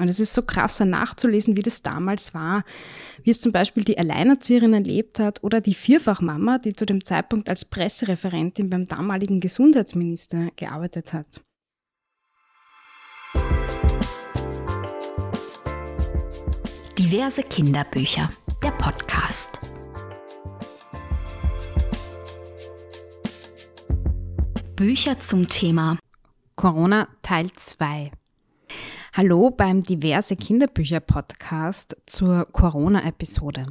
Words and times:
Und 0.00 0.08
es 0.08 0.18
ist 0.18 0.32
so 0.32 0.40
krasser 0.40 0.86
nachzulesen, 0.86 1.58
wie 1.58 1.62
das 1.62 1.82
damals 1.82 2.32
war, 2.32 2.64
wie 3.22 3.30
es 3.30 3.40
zum 3.40 3.52
Beispiel 3.52 3.84
die 3.84 3.98
Alleinerzieherin 3.98 4.72
erlebt 4.72 5.18
hat 5.18 5.44
oder 5.44 5.60
die 5.60 5.74
Vierfachmama, 5.74 6.56
die 6.56 6.72
zu 6.72 6.86
dem 6.86 7.04
Zeitpunkt 7.04 7.50
als 7.50 7.66
Pressereferentin 7.66 8.70
beim 8.70 8.86
damaligen 8.86 9.40
Gesundheitsminister 9.40 10.48
gearbeitet 10.56 11.12
hat. 11.12 11.42
Diverse 16.98 17.42
Kinderbücher, 17.42 18.28
der 18.62 18.70
Podcast. 18.70 19.60
Bücher 24.76 25.20
zum 25.20 25.46
Thema 25.46 25.98
Corona 26.56 27.06
Teil 27.20 27.50
2. 27.54 28.12
Hallo 29.12 29.50
beim 29.50 29.80
Diverse 29.80 30.36
Kinderbücher 30.36 31.00
Podcast 31.00 31.96
zur 32.06 32.46
Corona-Episode. 32.52 33.66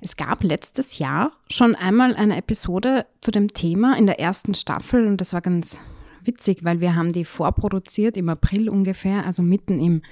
Es 0.00 0.16
gab 0.16 0.42
letztes 0.42 0.98
Jahr 0.98 1.30
schon 1.48 1.76
einmal 1.76 2.16
eine 2.16 2.36
Episode 2.36 3.06
zu 3.20 3.30
dem 3.30 3.46
Thema 3.46 3.96
in 3.96 4.06
der 4.06 4.18
ersten 4.18 4.54
Staffel 4.54 5.06
und 5.06 5.20
das 5.20 5.34
war 5.34 5.40
ganz 5.40 5.82
witzig, 6.24 6.64
weil 6.64 6.80
wir 6.80 6.96
haben 6.96 7.12
die 7.12 7.24
vorproduziert 7.24 8.16
im 8.16 8.28
April 8.28 8.68
ungefähr, 8.68 9.24
also 9.24 9.40
mitten 9.40 9.78
im 9.78 10.02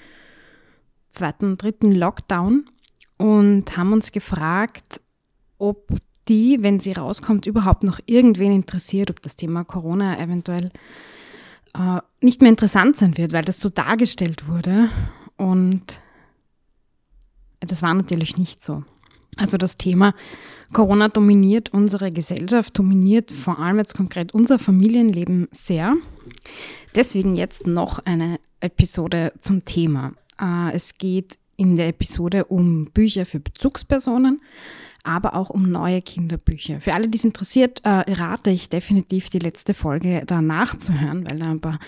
zweiten, 1.10 1.56
dritten 1.56 1.90
Lockdown 1.90 2.66
und 3.18 3.76
haben 3.76 3.92
uns 3.92 4.12
gefragt, 4.12 5.00
ob 5.58 5.88
die, 6.28 6.58
wenn 6.60 6.78
sie 6.78 6.92
rauskommt, 6.92 7.46
überhaupt 7.46 7.82
noch 7.82 7.98
irgendwen 8.06 8.52
interessiert, 8.52 9.10
ob 9.10 9.20
das 9.20 9.34
Thema 9.34 9.64
Corona 9.64 10.20
eventuell 10.20 10.70
äh, 11.74 12.00
nicht 12.20 12.40
mehr 12.40 12.50
interessant 12.50 12.96
sein 12.96 13.16
wird, 13.16 13.32
weil 13.32 13.44
das 13.44 13.60
so 13.60 13.68
dargestellt 13.68 14.48
wurde. 14.48 14.90
Und 15.36 16.00
das 17.60 17.82
war 17.82 17.94
natürlich 17.94 18.36
nicht 18.36 18.64
so. 18.64 18.84
Also 19.36 19.56
das 19.56 19.76
Thema 19.76 20.12
Corona 20.72 21.08
dominiert 21.08 21.72
unsere 21.72 22.10
Gesellschaft, 22.12 22.78
dominiert 22.78 23.32
vor 23.32 23.58
allem 23.58 23.78
jetzt 23.78 23.96
konkret 23.96 24.32
unser 24.32 24.58
Familienleben 24.58 25.48
sehr. 25.50 25.96
Deswegen 26.94 27.36
jetzt 27.36 27.66
noch 27.66 28.00
eine 28.00 28.38
Episode 28.60 29.32
zum 29.40 29.64
Thema. 29.64 30.12
Äh, 30.40 30.74
es 30.74 30.98
geht 30.98 31.38
in 31.56 31.76
der 31.76 31.88
Episode 31.88 32.44
um 32.46 32.86
Bücher 32.86 33.26
für 33.26 33.40
Bezugspersonen, 33.40 34.40
aber 35.02 35.34
auch 35.34 35.50
um 35.50 35.70
neue 35.70 36.02
Kinderbücher. 36.02 36.80
Für 36.80 36.94
alle, 36.94 37.08
die 37.08 37.18
es 37.18 37.24
interessiert, 37.24 37.80
äh, 37.84 38.12
rate 38.12 38.50
ich 38.50 38.68
definitiv 38.68 39.30
die 39.30 39.38
letzte 39.38 39.74
Folge 39.74 40.22
da 40.26 40.42
nachzuhören, 40.42 41.28
weil 41.28 41.38
da 41.38 41.50
ein 41.50 41.60
paar 41.60 41.78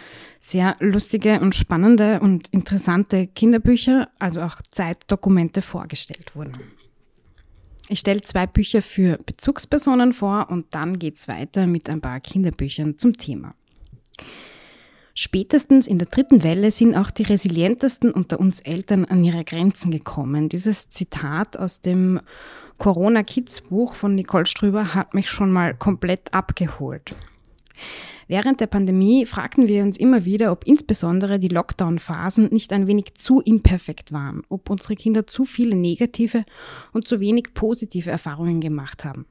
sehr 0.40 0.76
lustige 0.80 1.40
und 1.40 1.54
spannende 1.54 2.20
und 2.20 2.48
interessante 2.48 3.26
Kinderbücher, 3.26 4.08
also 4.18 4.42
auch 4.42 4.60
Zeitdokumente 4.70 5.62
vorgestellt 5.62 6.34
wurden. 6.34 6.58
Ich 7.88 7.98
stelle 7.98 8.22
zwei 8.22 8.46
Bücher 8.46 8.80
für 8.80 9.18
Bezugspersonen 9.18 10.12
vor 10.12 10.48
und 10.50 10.74
dann 10.74 10.98
geht 10.98 11.16
es 11.16 11.28
weiter 11.28 11.66
mit 11.66 11.90
ein 11.90 12.00
paar 12.00 12.20
Kinderbüchern 12.20 12.98
zum 12.98 13.12
Thema. 13.12 13.54
Spätestens 15.14 15.86
in 15.86 15.98
der 15.98 16.08
dritten 16.08 16.42
Welle 16.42 16.70
sind 16.70 16.94
auch 16.94 17.10
die 17.10 17.24
resilientesten 17.24 18.12
unter 18.12 18.40
uns 18.40 18.60
Eltern 18.60 19.04
an 19.04 19.22
ihre 19.22 19.44
Grenzen 19.44 19.90
gekommen. 19.90 20.48
Dieses 20.48 20.88
Zitat 20.88 21.58
aus 21.58 21.82
dem 21.82 22.20
Corona 22.82 23.22
Kids 23.22 23.60
Buch 23.60 23.94
von 23.94 24.16
Nicole 24.16 24.44
Strüber 24.44 24.92
hat 24.92 25.14
mich 25.14 25.30
schon 25.30 25.52
mal 25.52 25.72
komplett 25.72 26.34
abgeholt. 26.34 27.14
Während 28.32 28.62
der 28.62 28.66
Pandemie 28.66 29.26
fragten 29.26 29.68
wir 29.68 29.82
uns 29.82 29.98
immer 29.98 30.24
wieder, 30.24 30.52
ob 30.52 30.66
insbesondere 30.66 31.38
die 31.38 31.48
Lockdown-Phasen 31.48 32.48
nicht 32.50 32.72
ein 32.72 32.86
wenig 32.86 33.12
zu 33.12 33.42
imperfekt 33.42 34.10
waren, 34.10 34.40
ob 34.48 34.70
unsere 34.70 34.94
Kinder 34.94 35.26
zu 35.26 35.44
viele 35.44 35.76
negative 35.76 36.46
und 36.94 37.06
zu 37.06 37.20
wenig 37.20 37.52
positive 37.52 38.10
Erfahrungen 38.10 38.62
gemacht 38.62 39.04
haben. 39.04 39.26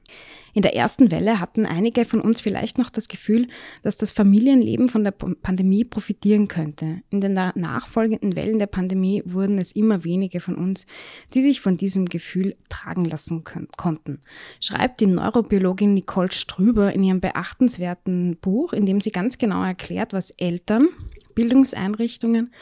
In 0.54 0.62
der 0.62 0.76
ersten 0.76 1.10
Welle 1.10 1.40
hatten 1.40 1.66
einige 1.66 2.04
von 2.04 2.20
uns 2.20 2.42
vielleicht 2.42 2.78
noch 2.78 2.90
das 2.90 3.08
Gefühl, 3.08 3.48
dass 3.82 3.96
das 3.96 4.12
Familienleben 4.12 4.88
von 4.88 5.02
der 5.02 5.10
Pandemie 5.10 5.82
profitieren 5.82 6.46
könnte. 6.46 7.02
In 7.10 7.20
den 7.20 7.32
nachfolgenden 7.32 8.36
Wellen 8.36 8.60
der 8.60 8.66
Pandemie 8.66 9.22
wurden 9.24 9.58
es 9.58 9.72
immer 9.72 10.04
wenige 10.04 10.38
von 10.38 10.54
uns, 10.54 10.86
die 11.34 11.42
sich 11.42 11.60
von 11.60 11.76
diesem 11.76 12.04
Gefühl 12.06 12.54
tragen 12.68 13.06
lassen 13.06 13.42
konnten. 13.76 14.20
Schreibt 14.60 15.00
die 15.00 15.06
Neurobiologin 15.06 15.94
Nicole 15.94 16.30
Strüber 16.30 16.92
in 16.92 17.02
ihrem 17.02 17.20
beachtenswerten 17.20 18.36
Buch, 18.36 18.72
in 18.72 18.84
dem 18.84 18.91
sie 19.00 19.10
ganz 19.10 19.38
genau 19.38 19.62
erklärt, 19.62 20.12
was 20.12 20.30
Eltern, 20.30 20.88
Bildungseinrichtungen, 21.34 22.52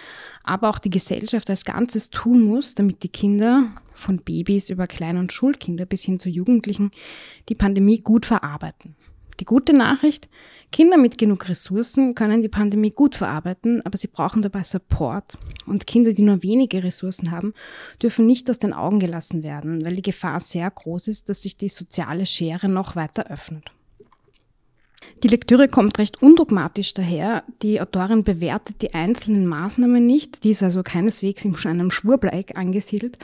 aber 0.44 0.68
auch 0.68 0.78
die 0.78 0.90
Gesellschaft 0.90 1.50
als 1.50 1.64
Ganzes 1.64 2.10
tun 2.10 2.42
muss, 2.42 2.74
damit 2.74 3.02
die 3.02 3.08
Kinder 3.08 3.74
von 3.92 4.18
Babys 4.18 4.70
über 4.70 4.86
Klein- 4.86 5.18
und 5.18 5.32
Schulkinder 5.32 5.86
bis 5.86 6.04
hin 6.04 6.18
zu 6.18 6.28
Jugendlichen 6.28 6.90
die 7.48 7.54
Pandemie 7.54 8.00
gut 8.00 8.26
verarbeiten. 8.26 8.96
Die 9.40 9.46
gute 9.46 9.72
Nachricht, 9.72 10.28
Kinder 10.70 10.98
mit 10.98 11.16
genug 11.18 11.48
Ressourcen 11.48 12.14
können 12.14 12.42
die 12.42 12.48
Pandemie 12.48 12.90
gut 12.90 13.16
verarbeiten, 13.16 13.84
aber 13.84 13.96
sie 13.96 14.06
brauchen 14.06 14.42
dabei 14.42 14.62
Support. 14.62 15.38
Und 15.66 15.86
Kinder, 15.86 16.12
die 16.12 16.22
nur 16.22 16.42
wenige 16.42 16.84
Ressourcen 16.84 17.30
haben, 17.30 17.54
dürfen 18.02 18.26
nicht 18.26 18.48
aus 18.50 18.58
den 18.58 18.74
Augen 18.74 19.00
gelassen 19.00 19.42
werden, 19.42 19.84
weil 19.84 19.96
die 19.96 20.02
Gefahr 20.02 20.40
sehr 20.40 20.70
groß 20.70 21.08
ist, 21.08 21.28
dass 21.28 21.42
sich 21.42 21.56
die 21.56 21.70
soziale 21.70 22.26
Schere 22.26 22.68
noch 22.68 22.96
weiter 22.96 23.30
öffnet. 23.30 23.72
Die 25.22 25.28
Lektüre 25.28 25.68
kommt 25.68 25.98
recht 25.98 26.22
undogmatisch 26.22 26.94
daher. 26.94 27.44
Die 27.62 27.80
Autorin 27.80 28.24
bewertet 28.24 28.82
die 28.82 28.94
einzelnen 28.94 29.46
Maßnahmen 29.46 30.04
nicht, 30.04 30.44
die 30.44 30.50
ist 30.50 30.62
also 30.62 30.82
keineswegs 30.82 31.44
in 31.44 31.54
einem 31.64 31.90
Schwurbleik 31.90 32.56
angesiedelt, 32.56 33.18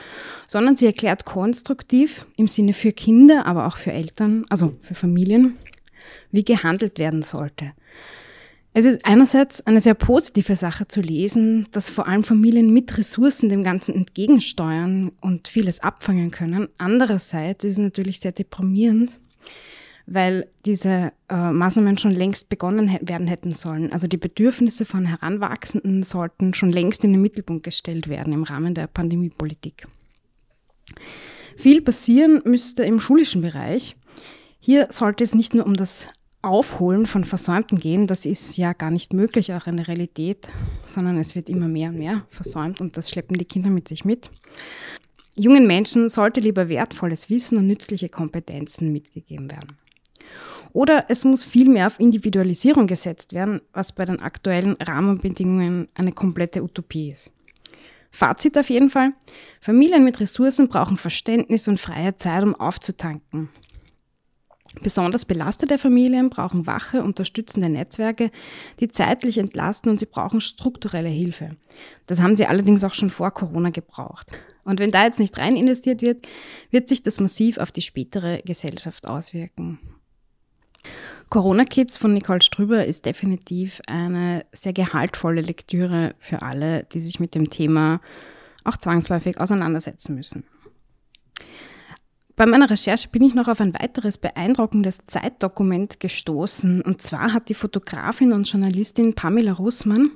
sondern 0.47 0.77
sie 0.77 0.85
erklärt 0.85 1.25
konstruktiv 1.25 2.25
im 2.35 2.47
Sinne 2.47 2.73
für 2.73 2.91
Kinder, 2.91 3.45
aber 3.45 3.67
auch 3.67 3.77
für 3.77 3.91
Eltern, 3.91 4.45
also 4.49 4.75
für 4.81 4.95
Familien, 4.95 5.57
wie 6.31 6.43
gehandelt 6.43 6.99
werden 6.99 7.23
sollte. 7.23 7.71
Es 8.73 8.85
ist 8.85 9.05
einerseits 9.05 9.65
eine 9.65 9.81
sehr 9.81 9.95
positive 9.95 10.55
Sache 10.55 10.87
zu 10.87 11.01
lesen, 11.01 11.67
dass 11.71 11.89
vor 11.89 12.07
allem 12.07 12.23
Familien 12.23 12.71
mit 12.71 12.95
Ressourcen 12.99 13.49
dem 13.49 13.63
Ganzen 13.63 13.95
entgegensteuern 13.95 15.13
und 15.19 15.47
vieles 15.47 15.79
abfangen 15.79 16.29
können. 16.29 16.67
Andererseits 16.77 17.65
ist 17.65 17.71
es 17.71 17.77
natürlich 17.79 18.19
sehr 18.19 18.33
deprimierend, 18.33 19.17
weil 20.07 20.47
diese 20.65 21.11
äh, 21.29 21.51
Maßnahmen 21.51 21.97
schon 21.97 22.13
längst 22.13 22.47
begonnen 22.47 22.97
werden 23.01 23.27
hätten 23.27 23.53
sollen. 23.53 23.91
Also 23.91 24.07
die 24.07 24.17
Bedürfnisse 24.17 24.85
von 24.85 25.05
Heranwachsenden 25.05 26.03
sollten 26.03 26.53
schon 26.53 26.71
längst 26.71 27.03
in 27.03 27.11
den 27.11 27.21
Mittelpunkt 27.21 27.63
gestellt 27.63 28.07
werden 28.07 28.31
im 28.31 28.43
Rahmen 28.43 28.73
der 28.73 28.87
Pandemiepolitik. 28.87 29.85
Viel 31.57 31.81
passieren 31.81 32.41
müsste 32.45 32.83
im 32.83 33.01
schulischen 33.01 33.41
Bereich. 33.41 33.97
Hier 34.59 34.87
sollte 34.91 35.25
es 35.25 35.35
nicht 35.35 35.53
nur 35.53 35.65
um 35.65 35.73
das 35.73 36.07
Aufholen 36.41 37.05
von 37.05 37.25
Versäumten 37.25 37.77
gehen, 37.77 38.07
das 38.07 38.25
ist 38.25 38.55
ja 38.57 38.71
gar 38.71 38.91
nicht 38.91 39.11
möglich, 39.11 39.51
auch 39.51 39.65
eine 39.65 39.87
Realität, 39.87 40.47
sondern 40.85 41.17
es 41.17 41.35
wird 41.35 41.49
immer 41.49 41.67
mehr 41.67 41.89
und 41.89 41.97
mehr 41.97 42.25
versäumt 42.29 42.79
und 42.79 42.95
das 42.95 43.09
schleppen 43.09 43.37
die 43.37 43.45
Kinder 43.45 43.69
mit 43.69 43.89
sich 43.89 44.05
mit. 44.05 44.29
Jungen 45.35 45.67
Menschen 45.67 46.07
sollte 46.07 46.39
lieber 46.39 46.69
wertvolles 46.69 47.29
Wissen 47.29 47.57
und 47.57 47.67
nützliche 47.67 48.07
Kompetenzen 48.07 48.93
mitgegeben 48.93 49.51
werden. 49.51 49.77
Oder 50.73 51.05
es 51.09 51.23
muss 51.23 51.45
viel 51.45 51.69
mehr 51.69 51.87
auf 51.87 51.99
Individualisierung 51.99 52.87
gesetzt 52.87 53.33
werden, 53.33 53.61
was 53.73 53.91
bei 53.91 54.05
den 54.05 54.21
aktuellen 54.21 54.73
Rahmenbedingungen 54.73 55.87
eine 55.95 56.11
komplette 56.11 56.63
Utopie 56.63 57.11
ist. 57.11 57.31
Fazit 58.11 58.57
auf 58.57 58.69
jeden 58.69 58.89
Fall, 58.89 59.13
Familien 59.61 60.03
mit 60.03 60.19
Ressourcen 60.19 60.67
brauchen 60.67 60.97
Verständnis 60.97 61.67
und 61.67 61.79
freie 61.79 62.15
Zeit, 62.15 62.43
um 62.43 62.55
aufzutanken. 62.55 63.49
Besonders 64.81 65.25
belastete 65.25 65.77
Familien 65.77 66.29
brauchen 66.29 66.67
wache, 66.67 67.03
unterstützende 67.03 67.69
Netzwerke, 67.69 68.31
die 68.79 68.89
zeitlich 68.89 69.37
entlasten 69.37 69.89
und 69.89 69.99
sie 69.99 70.05
brauchen 70.05 70.41
strukturelle 70.41 71.09
Hilfe. 71.09 71.55
Das 72.05 72.21
haben 72.21 72.35
sie 72.35 72.45
allerdings 72.45 72.83
auch 72.83 72.93
schon 72.93 73.09
vor 73.09 73.31
Corona 73.31 73.69
gebraucht. 73.69 74.31
Und 74.63 74.79
wenn 74.79 74.91
da 74.91 75.05
jetzt 75.05 75.19
nicht 75.19 75.37
rein 75.37 75.55
investiert 75.55 76.01
wird, 76.01 76.27
wird 76.69 76.89
sich 76.89 77.01
das 77.01 77.19
massiv 77.19 77.57
auf 77.57 77.71
die 77.71 77.81
spätere 77.81 78.41
Gesellschaft 78.43 79.07
auswirken. 79.07 79.79
Corona 81.29 81.65
Kids 81.65 81.97
von 81.97 82.13
Nicole 82.13 82.41
Strüber 82.41 82.85
ist 82.85 83.05
definitiv 83.05 83.81
eine 83.87 84.45
sehr 84.53 84.73
gehaltvolle 84.73 85.41
Lektüre 85.41 86.15
für 86.19 86.41
alle, 86.41 86.85
die 86.85 87.01
sich 87.01 87.19
mit 87.19 87.35
dem 87.35 87.49
Thema 87.49 87.99
auch 88.63 88.77
zwangsläufig 88.77 89.39
auseinandersetzen 89.39 90.15
müssen. 90.15 90.43
Bei 92.35 92.45
meiner 92.45 92.69
Recherche 92.69 93.09
bin 93.09 93.23
ich 93.23 93.33
noch 93.33 93.47
auf 93.47 93.59
ein 93.59 93.73
weiteres 93.73 94.17
beeindruckendes 94.17 94.99
Zeitdokument 95.07 95.99
gestoßen. 95.99 96.81
Und 96.83 97.01
zwar 97.01 97.33
hat 97.33 97.49
die 97.49 97.55
Fotografin 97.55 98.31
und 98.31 98.49
Journalistin 98.49 99.15
Pamela 99.15 99.53
Russmann 99.53 100.11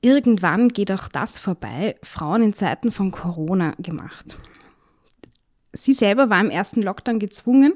Irgendwann 0.00 0.68
geht 0.68 0.92
auch 0.92 1.08
das 1.08 1.40
vorbei, 1.40 1.96
Frauen 2.04 2.42
in 2.42 2.54
Zeiten 2.54 2.92
von 2.92 3.10
Corona 3.10 3.74
gemacht. 3.78 4.38
Sie 5.84 5.92
selber 5.92 6.30
war 6.30 6.40
im 6.40 6.50
ersten 6.50 6.82
Lockdown 6.82 7.18
gezwungen, 7.18 7.74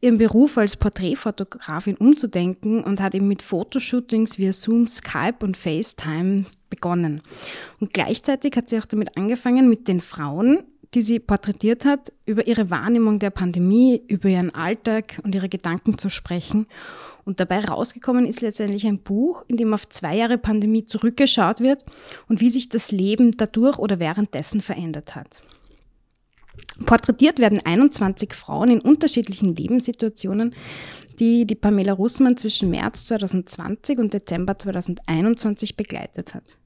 ihren 0.00 0.18
Beruf 0.18 0.58
als 0.58 0.76
Porträtfotografin 0.76 1.96
umzudenken 1.96 2.82
und 2.82 3.00
hat 3.00 3.14
eben 3.14 3.28
mit 3.28 3.42
Fotoshootings 3.42 4.38
via 4.38 4.52
Zoom, 4.52 4.86
Skype 4.86 5.36
und 5.40 5.56
FaceTime 5.56 6.46
begonnen. 6.70 7.22
Und 7.80 7.92
gleichzeitig 7.92 8.56
hat 8.56 8.68
sie 8.68 8.78
auch 8.78 8.86
damit 8.86 9.16
angefangen, 9.16 9.68
mit 9.68 9.88
den 9.88 10.00
Frauen, 10.00 10.64
die 10.94 11.02
sie 11.02 11.18
porträtiert 11.18 11.84
hat, 11.84 12.12
über 12.24 12.46
ihre 12.46 12.70
Wahrnehmung 12.70 13.18
der 13.18 13.30
Pandemie, 13.30 14.02
über 14.06 14.28
ihren 14.28 14.54
Alltag 14.54 15.20
und 15.24 15.34
ihre 15.34 15.48
Gedanken 15.48 15.98
zu 15.98 16.08
sprechen. 16.08 16.66
Und 17.24 17.40
dabei 17.40 17.60
rausgekommen 17.60 18.26
ist 18.26 18.42
letztendlich 18.42 18.86
ein 18.86 18.98
Buch, 18.98 19.44
in 19.48 19.56
dem 19.56 19.74
auf 19.74 19.88
zwei 19.88 20.16
Jahre 20.16 20.38
Pandemie 20.38 20.84
zurückgeschaut 20.84 21.60
wird 21.60 21.84
und 22.28 22.40
wie 22.40 22.50
sich 22.50 22.68
das 22.68 22.92
Leben 22.92 23.32
dadurch 23.32 23.78
oder 23.78 23.98
währenddessen 23.98 24.60
verändert 24.60 25.16
hat. 25.16 25.42
Porträtiert 26.86 27.38
werden 27.38 27.60
21 27.64 28.34
Frauen 28.34 28.70
in 28.70 28.80
unterschiedlichen 28.80 29.54
Lebenssituationen, 29.54 30.54
die 31.18 31.46
die 31.46 31.54
Pamela 31.54 31.92
Russmann 31.92 32.36
zwischen 32.36 32.70
März 32.70 33.04
2020 33.04 33.98
und 33.98 34.12
Dezember 34.12 34.58
2021 34.58 35.76
begleitet 35.76 36.34
hat. 36.34 36.58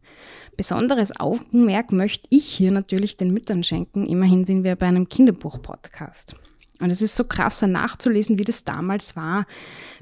Besonderes 0.57 1.19
Augenmerk 1.21 1.93
möchte 1.93 2.27
ich 2.31 2.47
hier 2.47 2.73
natürlich 2.73 3.17
den 3.17 3.33
Müttern 3.33 3.63
schenken. 3.63 4.07
Immerhin 4.07 4.45
sind 4.45 4.65
wir 4.65 4.75
bei 4.77 4.87
einem 4.87 5.09
Kinderbuch-Podcast. 5.09 6.35
Und 6.81 6.93
es 6.93 7.03
ist 7.03 7.17
so 7.17 7.25
krasser 7.25 7.67
nachzulesen, 7.67 8.39
wie 8.39 8.45
das 8.45 8.63
damals 8.63 9.17
war, 9.17 9.47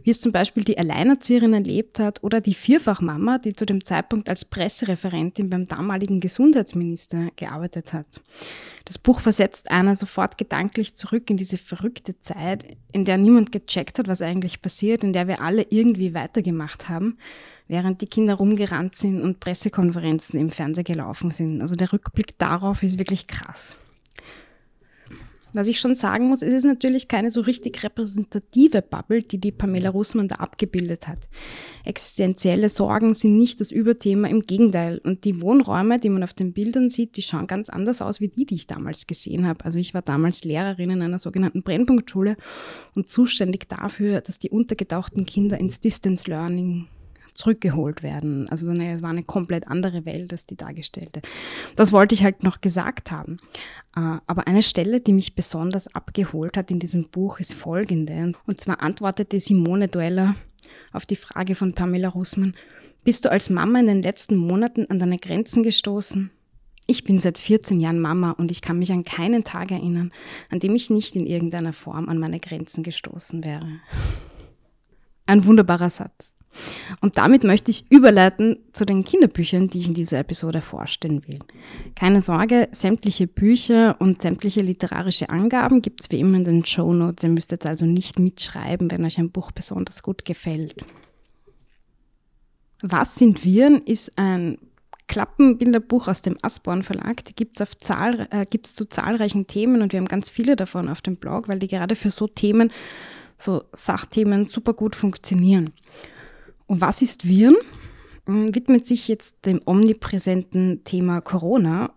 wie 0.02 0.11
es 0.11 0.20
zum 0.20 0.31
Beispiel 0.31 0.62
die 0.62 0.78
Alleinerzieherin 0.78 1.55
erlebt 1.55 1.99
hat 1.99 2.23
oder 2.23 2.40
die 2.40 2.55
Vierfachmama, 2.55 3.38
die 3.38 3.55
zu 3.55 3.64
dem 3.64 3.84
Zeitpunkt 3.84 4.28
als 4.28 4.44
Pressereferentin 4.44 5.49
beim 5.49 5.67
damaligen 5.67 6.20
Gesundheitsminister 6.20 7.28
gearbeitet 7.37 7.93
hat. 7.93 8.20
Das 8.84 8.99
Buch 8.99 9.20
versetzt 9.20 9.70
einer 9.70 9.96
sofort 9.96 10.38
gedanklich 10.38 10.94
zurück 10.94 11.31
in 11.31 11.37
diese 11.37 11.58
verrückte 11.58 12.20
Zeit, 12.20 12.76
in 12.93 13.05
der 13.05 13.19
niemand 13.19 13.52
gecheckt 13.52 13.99
hat, 13.99 14.06
was 14.06 14.23
eigentlich 14.23 14.62
passiert, 14.62 15.02
in 15.02 15.12
der 15.12 15.26
wir 15.28 15.43
alle 15.43 15.67
irgendwie 15.70 16.14
weitergemacht 16.14 16.88
haben, 16.88 17.19
während 17.69 18.00
die 18.00 18.06
Kinder 18.06 18.34
rumgerannt 18.34 18.96
sind 18.96 19.23
und 19.23 19.40
Pressekonferenzen 19.40 20.38
im 20.38 20.50
Fernsehen 20.50 20.84
gelaufen 20.84 21.31
sind. 21.31 21.62
Also 21.62 21.75
der 21.75 21.93
Rückblick 21.93 22.38
darauf 22.38 22.82
ist 22.82 22.99
wirklich 22.99 23.26
krass. 23.26 23.76
Was 25.56 25.68
ich 25.68 25.80
schon 25.80 25.96
sagen 25.96 26.28
muss, 26.28 26.42
es 26.42 26.52
ist 26.52 26.64
natürlich 26.64 27.08
keine 27.08 27.30
so 27.30 27.40
richtig 27.40 27.82
repräsentative 27.82 28.82
Bubble, 28.82 29.22
die 29.22 29.38
die 29.38 29.52
Pamela 29.52 29.88
Russmann 29.88 30.28
da 30.28 30.34
abgebildet 30.34 31.08
hat. 31.08 31.30
Existenzielle 31.82 32.68
Sorgen 32.68 33.14
sind 33.14 33.38
nicht 33.38 33.58
das 33.62 33.72
Überthema, 33.72 34.28
im 34.28 34.42
Gegenteil. 34.42 35.00
Und 35.02 35.24
die 35.24 35.40
Wohnräume, 35.40 35.98
die 35.98 36.10
man 36.10 36.22
auf 36.22 36.34
den 36.34 36.52
Bildern 36.52 36.90
sieht, 36.90 37.16
die 37.16 37.22
schauen 37.22 37.46
ganz 37.46 37.70
anders 37.70 38.02
aus 38.02 38.20
wie 38.20 38.28
die, 38.28 38.44
die 38.44 38.56
ich 38.56 38.66
damals 38.66 39.06
gesehen 39.06 39.46
habe. 39.46 39.64
Also 39.64 39.78
ich 39.78 39.94
war 39.94 40.02
damals 40.02 40.44
Lehrerin 40.44 40.90
in 40.90 41.00
einer 41.00 41.18
sogenannten 41.18 41.62
Brennpunktschule 41.62 42.36
und 42.94 43.08
zuständig 43.08 43.66
dafür, 43.66 44.20
dass 44.20 44.38
die 44.38 44.50
untergetauchten 44.50 45.24
Kinder 45.24 45.58
ins 45.58 45.80
Distance 45.80 46.28
Learning 46.28 46.86
zurückgeholt 47.36 48.02
werden. 48.02 48.48
Also 48.48 48.68
es 48.68 49.02
war 49.02 49.10
eine 49.10 49.22
komplett 49.22 49.68
andere 49.68 50.04
Welt 50.04 50.32
als 50.32 50.46
die 50.46 50.56
dargestellte. 50.56 51.22
Das 51.76 51.92
wollte 51.92 52.14
ich 52.14 52.24
halt 52.24 52.42
noch 52.42 52.60
gesagt 52.60 53.10
haben. 53.10 53.38
Äh, 53.94 54.18
aber 54.26 54.46
eine 54.46 54.62
Stelle, 54.62 55.00
die 55.00 55.12
mich 55.12 55.34
besonders 55.34 55.94
abgeholt 55.94 56.56
hat 56.56 56.70
in 56.70 56.78
diesem 56.78 57.08
Buch, 57.08 57.38
ist 57.40 57.54
folgende. 57.54 58.32
Und 58.46 58.60
zwar 58.60 58.82
antwortete 58.82 59.40
Simone 59.40 59.88
Dueller 59.88 60.34
auf 60.92 61.06
die 61.06 61.16
Frage 61.16 61.54
von 61.54 61.74
Pamela 61.74 62.08
Russmann, 62.08 62.54
bist 63.04 63.24
du 63.24 63.30
als 63.30 63.50
Mama 63.50 63.78
in 63.78 63.86
den 63.86 64.02
letzten 64.02 64.34
Monaten 64.34 64.86
an 64.90 64.98
deine 64.98 65.18
Grenzen 65.18 65.62
gestoßen? 65.62 66.30
Ich 66.88 67.04
bin 67.04 67.18
seit 67.18 67.38
14 67.38 67.80
Jahren 67.80 68.00
Mama 68.00 68.32
und 68.32 68.50
ich 68.50 68.62
kann 68.62 68.78
mich 68.78 68.92
an 68.92 69.04
keinen 69.04 69.44
Tag 69.44 69.70
erinnern, 69.72 70.12
an 70.50 70.60
dem 70.60 70.74
ich 70.74 70.90
nicht 70.90 71.16
in 71.16 71.26
irgendeiner 71.26 71.72
Form 71.72 72.08
an 72.08 72.18
meine 72.18 72.40
Grenzen 72.40 72.82
gestoßen 72.82 73.44
wäre. 73.44 73.80
Ein 75.26 75.44
wunderbarer 75.44 75.90
Satz. 75.90 76.32
Und 77.00 77.16
damit 77.16 77.44
möchte 77.44 77.70
ich 77.70 77.90
überleiten 77.90 78.58
zu 78.72 78.84
den 78.84 79.04
Kinderbüchern, 79.04 79.68
die 79.68 79.80
ich 79.80 79.88
in 79.88 79.94
dieser 79.94 80.18
Episode 80.18 80.60
vorstellen 80.60 81.22
will. 81.26 81.38
Keine 81.94 82.22
Sorge, 82.22 82.68
sämtliche 82.72 83.26
Bücher 83.26 83.96
und 84.00 84.22
sämtliche 84.22 84.62
literarische 84.62 85.28
Angaben 85.28 85.82
gibt 85.82 86.02
es 86.02 86.10
wie 86.10 86.20
immer 86.20 86.38
in 86.38 86.44
den 86.44 86.66
Show 86.66 86.92
Notes. 86.92 87.24
Ihr 87.24 87.30
müsst 87.30 87.50
jetzt 87.50 87.66
also 87.66 87.86
nicht 87.86 88.18
mitschreiben, 88.18 88.90
wenn 88.90 89.04
euch 89.04 89.18
ein 89.18 89.30
Buch 89.30 89.52
besonders 89.52 90.02
gut 90.02 90.24
gefällt. 90.24 90.84
Was 92.82 93.14
sind 93.14 93.44
Viren 93.44 93.82
ist 93.82 94.18
ein 94.18 94.58
Klappenbilderbuch 95.08 96.08
aus 96.08 96.22
dem 96.22 96.36
Asborn 96.42 96.82
Verlag. 96.82 97.24
Die 97.24 97.34
gibt 97.34 97.60
es 97.60 97.70
Zahl, 97.78 98.28
äh, 98.30 98.44
zu 98.62 98.86
zahlreichen 98.86 99.46
Themen 99.46 99.82
und 99.82 99.92
wir 99.92 100.00
haben 100.00 100.08
ganz 100.08 100.28
viele 100.28 100.56
davon 100.56 100.88
auf 100.88 101.00
dem 101.00 101.16
Blog, 101.16 101.48
weil 101.48 101.58
die 101.58 101.68
gerade 101.68 101.94
für 101.94 102.10
so 102.10 102.26
Themen, 102.26 102.72
so 103.38 103.64
Sachthemen 103.72 104.46
super 104.46 104.74
gut 104.74 104.96
funktionieren. 104.96 105.72
Und 106.66 106.80
was 106.80 107.02
ist 107.02 107.26
Viren? 107.26 107.56
Hm, 108.26 108.54
widmet 108.54 108.86
sich 108.86 109.08
jetzt 109.08 109.46
dem 109.46 109.60
omnipräsenten 109.64 110.82
Thema 110.84 111.20
Corona, 111.20 111.92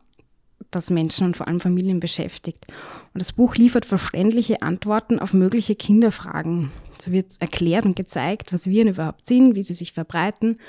das 0.72 0.90
Menschen 0.90 1.26
und 1.26 1.38
vor 1.38 1.48
allem 1.48 1.60
Familien 1.60 2.00
beschäftigt. 2.00 2.68
Und 3.14 3.22
das 3.22 3.34
Buch 3.34 3.56
liefert 3.56 3.86
verständliche 3.86 4.62
Antworten 4.62 5.20
auf 5.20 5.34
mögliche 5.34 5.76
Kinderfragen. 5.76 6.72
So 7.02 7.12
wird 7.12 7.34
erklärt 7.40 7.86
und 7.86 7.96
gezeigt, 7.96 8.54
was 8.54 8.68
Viren 8.68 8.90
überhaupt 8.90 9.26
sind, 9.26 9.56
wie 9.56 9.64
sie 9.64 9.74
sich 9.74 9.94
verbreiten 9.94 10.60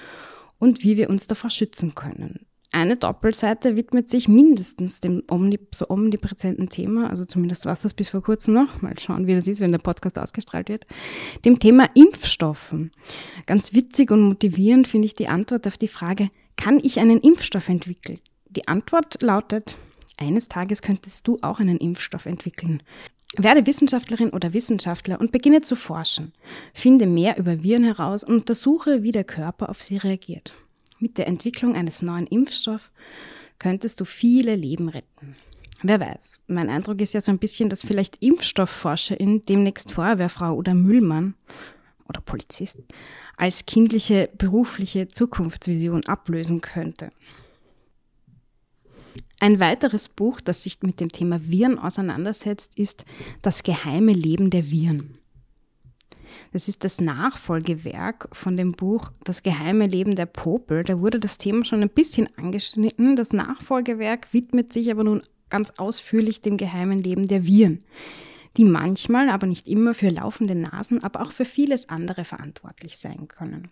und 0.59 0.83
wie 0.83 0.97
wir 0.97 1.11
uns 1.11 1.27
davor 1.27 1.51
schützen 1.51 1.95
können. 1.95 2.47
Eine 2.73 2.97
Doppelseite 2.97 3.75
widmet 3.75 4.11
sich 4.11 4.29
mindestens 4.29 5.01
dem 5.01 5.25
omnip 5.29 5.75
so 5.75 5.89
omnipräsenten 5.89 6.69
Thema, 6.69 7.11
also 7.11 7.25
zumindest 7.25 7.65
war 7.65 7.73
es 7.73 7.83
das 7.83 7.95
bis 7.95 8.11
vor 8.11 8.23
kurzem 8.23 8.55
noch, 8.55 8.81
mal 8.81 8.97
schauen, 8.99 9.27
wie 9.27 9.35
das 9.35 9.49
ist, 9.49 9.61
wenn 9.61 9.73
der 9.73 9.79
Podcast 9.79 10.19
ausgestrahlt 10.19 10.69
wird, 10.69 10.87
dem 11.45 11.59
Thema 11.59 11.89
Impfstoffen. 11.95 12.93
Ganz 13.47 13.75
witzig 13.75 14.13
und 14.13 14.23
motivierend 14.23 14.87
finde 14.87 15.07
ich 15.07 15.17
die 15.17 15.27
Antwort 15.27 15.67
auf 15.67 15.79
die 15.79 15.89
Frage, 15.89 16.29
kann 16.57 16.79
ich 16.81 17.01
einen 17.01 17.19
Impfstoff 17.21 17.69
entwickeln? 17.69 18.21
Die 18.49 18.69
Antwort 18.69 19.21
lautet, 19.21 19.77
eines 20.17 20.47
Tages 20.47 20.81
könntest 20.83 21.27
du 21.27 21.39
auch 21.43 21.59
einen 21.59 21.79
Impfstoff 21.79 22.27
entwickeln. 22.27 22.85
Werde 23.37 23.67
Wissenschaftlerin 23.67 24.31
oder 24.31 24.53
Wissenschaftler 24.53 25.21
und 25.21 25.33
beginne 25.33 25.61
zu 25.61 25.75
forschen. 25.75 26.33
Finde 26.75 27.07
mehr 27.07 27.37
über 27.37 27.63
Viren 27.63 27.85
heraus 27.85 28.23
und 28.23 28.35
untersuche, 28.35 29.03
wie 29.03 29.13
der 29.13 29.25
Körper 29.25 29.71
auf 29.71 29.83
sie 29.83 29.97
reagiert. 29.97 30.55
Mit 31.01 31.17
der 31.17 31.27
Entwicklung 31.27 31.75
eines 31.75 32.03
neuen 32.03 32.27
Impfstoffs 32.27 32.91
könntest 33.59 34.01
du 34.01 34.05
viele 34.05 34.55
Leben 34.55 34.89
retten. 34.89 35.35
Wer 35.83 35.99
weiß. 35.99 36.43
Mein 36.47 36.69
Eindruck 36.69 37.01
ist 37.01 37.15
ja 37.15 37.23
so 37.23 37.33
ein 37.33 37.39
bisschen, 37.39 37.71
dass 37.71 37.81
vielleicht 37.81 38.23
ImpfstoffforscherInnen 38.23 39.43
demnächst 39.43 39.93
Feuerwehrfrau 39.93 40.55
oder 40.55 40.75
Müllmann 40.75 41.35
oder 42.07 42.21
Polizist 42.21 42.79
als 43.39 43.65
kindliche 43.65 44.29
berufliche 44.37 45.09
Zukunftsvision 45.09 46.05
ablösen 46.05 46.61
könnte. 46.61 47.11
Ein 49.39 49.59
weiteres 49.59 50.11
Buch, 50.11 50.43
das 50.43 50.65
sich 50.65 50.83
mit 50.83 51.01
dem 51.01 51.09
Thema 51.09 51.41
Viren 51.49 51.79
auseinandersetzt, 51.79 52.79
ist 52.79 53.07
Das 53.41 53.63
geheime 53.63 54.13
Leben 54.13 54.51
der 54.51 54.71
Viren. 54.71 55.20
Das 56.53 56.69
ist 56.69 56.85
das 56.85 57.01
Nachfolgewerk 57.01 58.29
von 58.33 58.57
dem 58.57 58.73
Buch 58.73 59.11
Das 59.25 59.43
geheime 59.43 59.87
Leben 59.87 60.17
der 60.17 60.27
Popel. 60.27 60.83
Da 60.85 61.01
wurde 61.01 61.21
das 61.21 61.39
Thema 61.39 61.65
schon 61.65 61.83
ein 61.83 61.91
bisschen 61.91 62.29
angeschnitten. 62.37 63.17
Das 63.17 63.33
Nachfolgewerk 63.33 64.33
widmet 64.33 64.73
sich 64.73 64.91
aber 64.91 65.05
nun 65.05 65.23
ganz 65.51 65.73
ausführlich 65.77 66.43
dem 66.43 66.57
geheimen 66.57 67.03
Leben 67.03 67.27
der 67.27 67.47
Viren, 67.47 67.85
die 68.57 68.65
manchmal, 68.65 69.29
aber 69.29 69.47
nicht 69.47 69.69
immer 69.69 69.95
für 69.95 70.09
laufende 70.09 70.55
Nasen, 70.55 71.03
aber 71.03 71.23
auch 71.23 71.33
für 71.33 71.45
vieles 71.45 71.89
andere 71.89 72.25
verantwortlich 72.25 72.99
sein 72.99 73.29
können. 73.29 73.69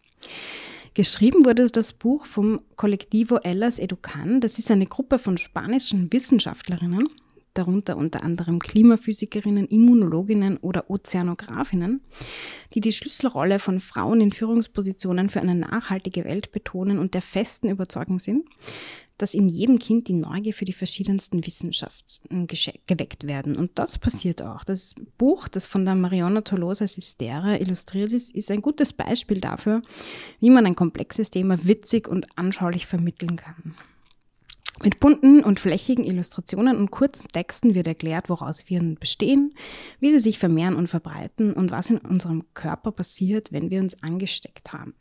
Geschrieben 0.95 1.45
wurde 1.45 1.69
das 1.69 1.93
Buch 1.93 2.27
vom 2.27 2.61
Collectivo 2.77 3.37
Ellas 3.37 3.79
Educan. 3.79 4.41
Das 4.41 4.59
ist 4.59 4.71
eine 4.71 4.87
Gruppe 4.87 5.19
von 5.19 5.39
spanischen 5.39 6.13
Wissenschaftlerinnen, 6.13 7.09
darunter 7.59 7.97
unter 7.97 8.23
anderem 8.23 8.61
Klimaphysikerinnen, 8.61 9.67
Immunologinnen 9.67 10.57
oder 10.59 10.89
Ozeanografinnen, 10.89 12.01
die 12.75 12.81
die 12.81 12.93
Schlüsselrolle 12.93 13.59
von 13.59 13.81
Frauen 13.81 14.21
in 14.21 14.33
Führungspositionen 14.33 15.29
für 15.29 15.41
eine 15.41 15.55
nachhaltige 15.55 16.25
Welt 16.25 16.53
betonen 16.53 16.99
und 16.99 17.15
der 17.15 17.23
festen 17.23 17.69
Überzeugung 17.69 18.21
sind, 18.21 18.47
dass 19.19 19.35
in 19.35 19.49
jedem 19.49 19.81
Kind 19.81 20.07
die 20.07 20.13
Neugier 20.13 20.55
für 20.55 20.65
die 20.65 20.73
verschiedensten 20.73 21.45
Wissenschaften 21.45 22.47
geweckt 22.87 23.27
werden. 23.27 23.57
Und 23.57 23.73
das 23.75 23.99
passiert 23.99 24.41
auch. 24.41 24.63
Das 24.63 24.95
Buch, 25.19 25.49
das 25.49 25.67
von 25.67 25.85
der 25.85 25.97
Mariona 25.97 26.43
Tolosa 26.43 26.87
Sistera 26.87 27.57
illustriert 27.57 28.13
ist, 28.13 28.33
ist 28.35 28.51
ein 28.51 28.63
gutes 28.63 28.93
Beispiel 28.93 29.41
dafür, 29.41 29.83
wie 30.39 30.51
man 30.51 30.67
ein 30.67 30.77
komplexes 30.77 31.31
Thema 31.31 31.67
witzig 31.67 32.07
und 32.07 32.27
anschaulich 32.37 32.87
vermitteln 32.87 33.37
kann. 33.37 33.75
Mit 34.83 35.01
bunten 35.01 35.43
und 35.43 35.59
flächigen 35.59 36.05
Illustrationen 36.05 36.77
und 36.77 36.91
kurzen 36.91 37.29
Texten 37.29 37.75
wird 37.75 37.89
erklärt, 37.89 38.29
woraus 38.29 38.69
Viren 38.69 38.95
bestehen, 38.95 39.55
wie 39.99 40.13
sie 40.13 40.21
sich 40.21 40.39
vermehren 40.39 40.77
und 40.77 40.87
verbreiten 40.87 41.53
und 41.53 41.73
was 41.73 41.91
in 41.91 41.99
unserem 41.99 42.45
Körper 42.55 42.93
passiert, 42.93 43.51
wenn 43.51 43.71
wir 43.71 43.81
uns 43.81 44.01
angesteckt 44.03 44.73
haben. 44.73 44.95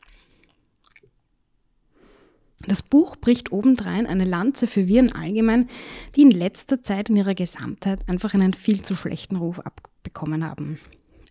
Das 2.66 2.82
Buch 2.82 3.18
bricht 3.18 3.52
obendrein 3.52 4.08
eine 4.08 4.24
Lanze 4.24 4.66
für 4.66 4.88
Viren 4.88 5.12
allgemein, 5.12 5.70
die 6.16 6.24
in 6.24 6.32
letzter 6.32 6.82
Zeit 6.82 7.10
in 7.10 7.16
ihrer 7.18 7.36
Gesamtheit 7.36 8.10
einfach 8.10 8.34
einen 8.34 8.56
viel 8.56 8.82
zu 8.82 8.96
schlechten 8.96 9.36
Ruf 9.36 9.60
abbekommen 9.60 10.44
haben. 10.44 10.80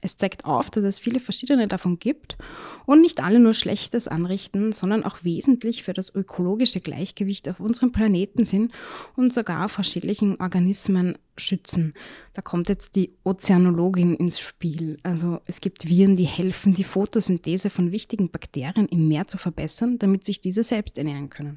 Es 0.03 0.17
zeigt 0.17 0.45
auf, 0.45 0.71
dass 0.71 0.85
es 0.85 0.99
viele 0.99 1.21
verschiedene 1.21 1.69
davon 1.69 1.99
gibt 1.99 2.37
und 2.85 3.01
nicht 3.01 3.23
alle 3.23 3.39
nur 3.39 3.55
Schlechtes 3.55 4.09
anrichten, 4.09 4.73
sondern 4.73 5.05
auch 5.05 5.25
wesentlich 5.25 5.83
für 5.83 5.93
das 5.93 6.15
ökologische 6.15 6.81
Gleichgewicht 6.81 7.49
auf 7.49 7.61
unserem 7.61 7.93
Planeten 7.93 8.45
sind 8.45 8.73
und 9.17 9.33
sogar 9.33 9.69
vor 9.69 9.85
schädlichen 9.85 10.41
Organismen 10.41 11.19
schützen. 11.37 11.95
Da 12.35 12.43
kommt 12.43 12.69
jetzt 12.69 12.97
die 12.97 13.13
Ozeanologin 13.25 14.15
ins 14.15 14.41
Spiel. 14.41 14.99
Also 15.03 15.41
es 15.47 15.61
gibt 15.61 15.89
Viren, 15.89 16.17
die 16.17 16.25
helfen, 16.25 16.75
die 16.75 16.85
Photosynthese 16.85 17.71
von 17.71 17.93
wichtigen 17.93 18.31
Bakterien 18.31 18.89
im 18.89 19.09
Meer 19.09 19.27
zu 19.27 19.39
verbessern, 19.39 19.99
damit 19.99 20.25
sich 20.25 20.41
diese 20.41 20.63
selbst 20.63 20.99
ernähren 20.99 21.31
können. 21.31 21.57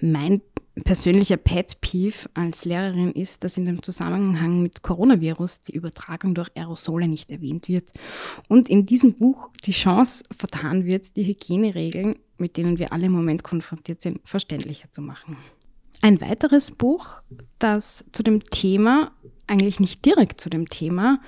Mein 0.00 0.42
persönlicher 0.84 1.36
Pet 1.36 1.80
Peeve 1.80 2.28
als 2.34 2.64
Lehrerin 2.64 3.12
ist, 3.12 3.44
dass 3.44 3.56
in 3.56 3.66
dem 3.66 3.82
Zusammenhang 3.82 4.62
mit 4.62 4.82
Coronavirus 4.82 5.62
die 5.62 5.72
Übertragung 5.72 6.34
durch 6.34 6.50
Aerosole 6.56 7.08
nicht 7.08 7.30
erwähnt 7.30 7.68
wird 7.68 7.90
und 8.48 8.70
in 8.70 8.86
diesem 8.86 9.14
Buch 9.14 9.50
die 9.64 9.72
Chance 9.72 10.24
vertan 10.30 10.86
wird, 10.86 11.16
die 11.16 11.24
Hygieneregeln, 11.26 12.16
mit 12.38 12.56
denen 12.56 12.78
wir 12.78 12.92
alle 12.92 13.06
im 13.06 13.12
Moment 13.12 13.42
konfrontiert 13.42 14.00
sind, 14.00 14.20
verständlicher 14.24 14.90
zu 14.90 15.02
machen. 15.02 15.36
Ein 16.00 16.20
weiteres 16.20 16.70
Buch, 16.70 17.22
das 17.58 18.04
zu 18.12 18.22
dem 18.22 18.42
Thema, 18.42 19.12
eigentlich 19.46 19.78
nicht 19.78 20.04
direkt 20.04 20.40
zu 20.40 20.48
dem 20.48 20.68
Thema, 20.68 21.20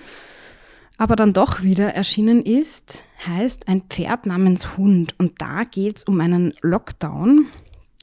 aber 0.97 1.17
dann 1.17 1.33
doch 1.33 1.63
wieder 1.63 1.93
erschienen 1.93 2.43
ist, 2.43 3.03
heißt 3.27 3.69
Ein 3.69 3.83
Pferd 3.83 4.27
namens 4.27 4.77
Hund. 4.77 5.15
Und 5.19 5.41
da 5.41 5.65
geht 5.65 5.99
es 5.99 6.05
um 6.05 6.21
einen 6.21 6.55
Lockdown, 6.61 7.47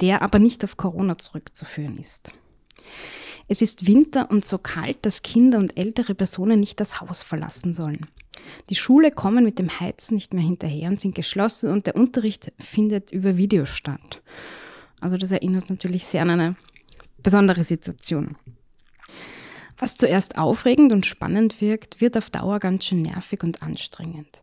der 0.01 0.21
aber 0.21 0.39
nicht 0.39 0.63
auf 0.63 0.77
Corona 0.77 1.17
zurückzuführen 1.17 1.97
ist. 1.97 2.33
Es 3.47 3.61
ist 3.61 3.87
Winter 3.87 4.31
und 4.31 4.45
so 4.45 4.57
kalt, 4.57 4.97
dass 5.01 5.21
Kinder 5.21 5.59
und 5.59 5.77
ältere 5.77 6.15
Personen 6.15 6.59
nicht 6.59 6.79
das 6.79 7.01
Haus 7.01 7.21
verlassen 7.21 7.73
sollen. 7.73 8.07
Die 8.69 8.75
Schule 8.75 9.11
kommen 9.11 9.43
mit 9.43 9.59
dem 9.59 9.79
Heizen 9.79 10.15
nicht 10.15 10.33
mehr 10.33 10.43
hinterher 10.43 10.89
und 10.89 10.99
sind 10.99 11.15
geschlossen 11.15 11.69
und 11.69 11.85
der 11.85 11.95
Unterricht 11.95 12.51
findet 12.59 13.11
über 13.11 13.37
Video 13.37 13.65
statt. 13.65 14.21
Also 14.99 15.17
das 15.17 15.31
erinnert 15.31 15.69
natürlich 15.69 16.05
sehr 16.05 16.21
an 16.23 16.29
eine 16.29 16.55
besondere 17.21 17.63
Situation. 17.63 18.37
Was 19.77 19.95
zuerst 19.95 20.37
aufregend 20.37 20.93
und 20.93 21.05
spannend 21.07 21.59
wirkt, 21.59 22.01
wird 22.01 22.15
auf 22.15 22.29
Dauer 22.29 22.59
ganz 22.59 22.85
schön 22.85 23.01
nervig 23.01 23.43
und 23.43 23.63
anstrengend. 23.63 24.41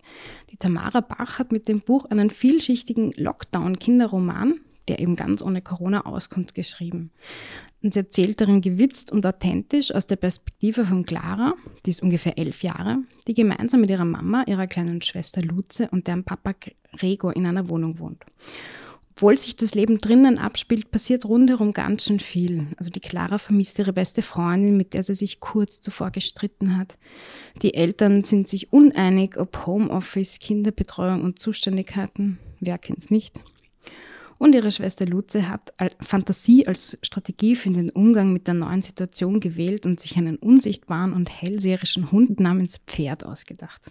Die 0.51 0.57
Tamara 0.57 1.01
Bach 1.01 1.39
hat 1.39 1.53
mit 1.53 1.69
dem 1.69 1.81
Buch 1.81 2.07
einen 2.07 2.31
vielschichtigen 2.31 3.13
Lockdown-Kinderroman 3.13 4.61
der 4.89 5.01
eben 5.01 5.17
ganz 5.17 5.43
ohne 5.43 5.63
Corona 5.63 6.07
auskommt, 6.07 6.55
geschrieben. 6.55 7.11
Und 7.83 7.95
sie 7.95 8.01
erzählt 8.01 8.41
darin 8.41 8.61
gewitzt 8.61 9.13
und 9.13 9.25
authentisch 9.25 9.95
aus 9.95 10.07
der 10.07 10.17
Perspektive 10.17 10.85
von 10.85 11.05
Clara, 11.05 11.55
die 11.87 11.91
ist 11.91 12.03
ungefähr 12.03 12.39
elf 12.39 12.63
Jahre, 12.63 12.99
die 13.27 13.35
gemeinsam 13.35 13.81
mit 13.81 13.91
ihrer 13.91 14.05
Mama, 14.05 14.45
ihrer 14.47 14.67
kleinen 14.67 15.01
Schwester 15.03 15.43
Luze 15.43 15.89
und 15.91 16.09
deren 16.09 16.25
Papa 16.25 16.55
Gregor 16.97 17.37
in 17.37 17.47
einer 17.47 17.69
Wohnung 17.69 17.99
wohnt. 17.99 18.25
Obwohl 19.19 19.37
sich 19.37 19.57
das 19.57 19.75
Leben 19.75 19.99
drinnen 19.99 20.39
abspielt, 20.39 20.93
passiert 20.93 21.25
rundherum 21.25 21.73
ganz 21.73 22.05
schön 22.05 22.21
viel. 22.21 22.69
Also 22.77 22.89
die 22.89 23.01
Clara 23.01 23.39
vermisst 23.39 23.77
ihre 23.81 23.93
beste 23.93 24.23
Freundin, 24.23 24.77
mit 24.77 24.95
der 24.95 25.03
sie 25.03 25.17
sich 25.17 25.41
kurz 25.41 25.81
zuvor 25.81 26.13
gestritten 26.13 26.77
hat. 26.77 26.99
Die 27.63 27.75
Eltern 27.75 28.23
sind 28.23 28.47
sich 28.47 28.73
uneinig, 28.73 29.37
ob 29.37 29.67
Homeoffice, 29.67 30.39
Kinderbetreuung 30.39 31.23
und 31.23 31.41
Zuständigkeiten. 31.41 32.39
Wer 32.61 32.79
kennt's 32.79 33.11
nicht? 33.11 33.41
Und 34.39 34.55
ihre 34.55 34.71
Schwester 34.71 35.05
Luze 35.05 35.49
hat 35.49 35.75
Fantasie 36.01 36.67
als 36.67 36.97
Strategie 37.03 37.57
für 37.57 37.71
den 37.71 37.91
Umgang 37.91 38.33
mit 38.33 38.47
der 38.47 38.55
neuen 38.55 38.83
Situation 38.83 39.41
gewählt 39.41 39.85
und 39.85 40.01
sich 40.01 40.17
einen 40.17 40.37
unsichtbaren 40.37 41.13
und 41.13 41.29
hellseherischen 41.29 42.13
Hund 42.13 42.39
namens 42.39 42.79
Pferd 42.87 43.27
ausgedacht. 43.27 43.91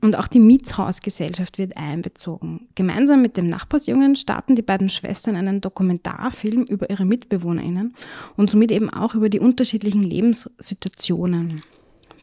Und 0.00 0.16
auch 0.16 0.28
die 0.28 0.38
Mietshausgesellschaft 0.38 1.58
wird 1.58 1.76
einbezogen. 1.76 2.68
Gemeinsam 2.76 3.22
mit 3.22 3.36
dem 3.36 3.46
Nachbarsjungen 3.46 4.14
starten 4.14 4.54
die 4.54 4.62
beiden 4.62 4.90
Schwestern 4.90 5.34
einen 5.34 5.60
Dokumentarfilm 5.60 6.62
über 6.62 6.88
ihre 6.90 7.04
MitbewohnerInnen 7.04 7.96
und 8.36 8.50
somit 8.50 8.70
eben 8.70 8.90
auch 8.90 9.16
über 9.16 9.28
die 9.28 9.40
unterschiedlichen 9.40 10.04
Lebenssituationen. 10.04 11.64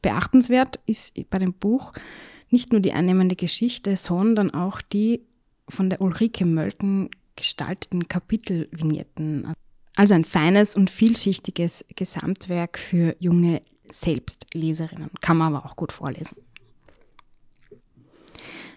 Beachtenswert 0.02 0.80
ist 0.86 1.14
bei 1.30 1.40
dem 1.40 1.54
Buch 1.54 1.92
nicht 2.50 2.72
nur 2.72 2.80
die 2.80 2.94
einnehmende 2.94 3.36
Geschichte, 3.36 3.98
sondern 3.98 4.52
auch 4.54 4.82
die 4.82 5.22
von 5.70 5.90
der 5.90 6.02
Ulrike 6.02 6.46
Mölken 6.46 7.10
gestalteten 7.36 8.08
Kapitelvignetten. 8.08 9.54
Also 9.96 10.14
ein 10.14 10.26
feines 10.26 10.76
und 10.76 10.90
vielschichtiges 10.90 11.86
Gesamtwerk 11.96 12.78
für 12.78 13.16
junge 13.20 13.62
Selbstleserinnen. 13.90 15.12
Kann 15.22 15.38
man 15.38 15.54
aber 15.54 15.66
auch 15.66 15.76
gut 15.76 15.92
vorlesen. 15.92 16.38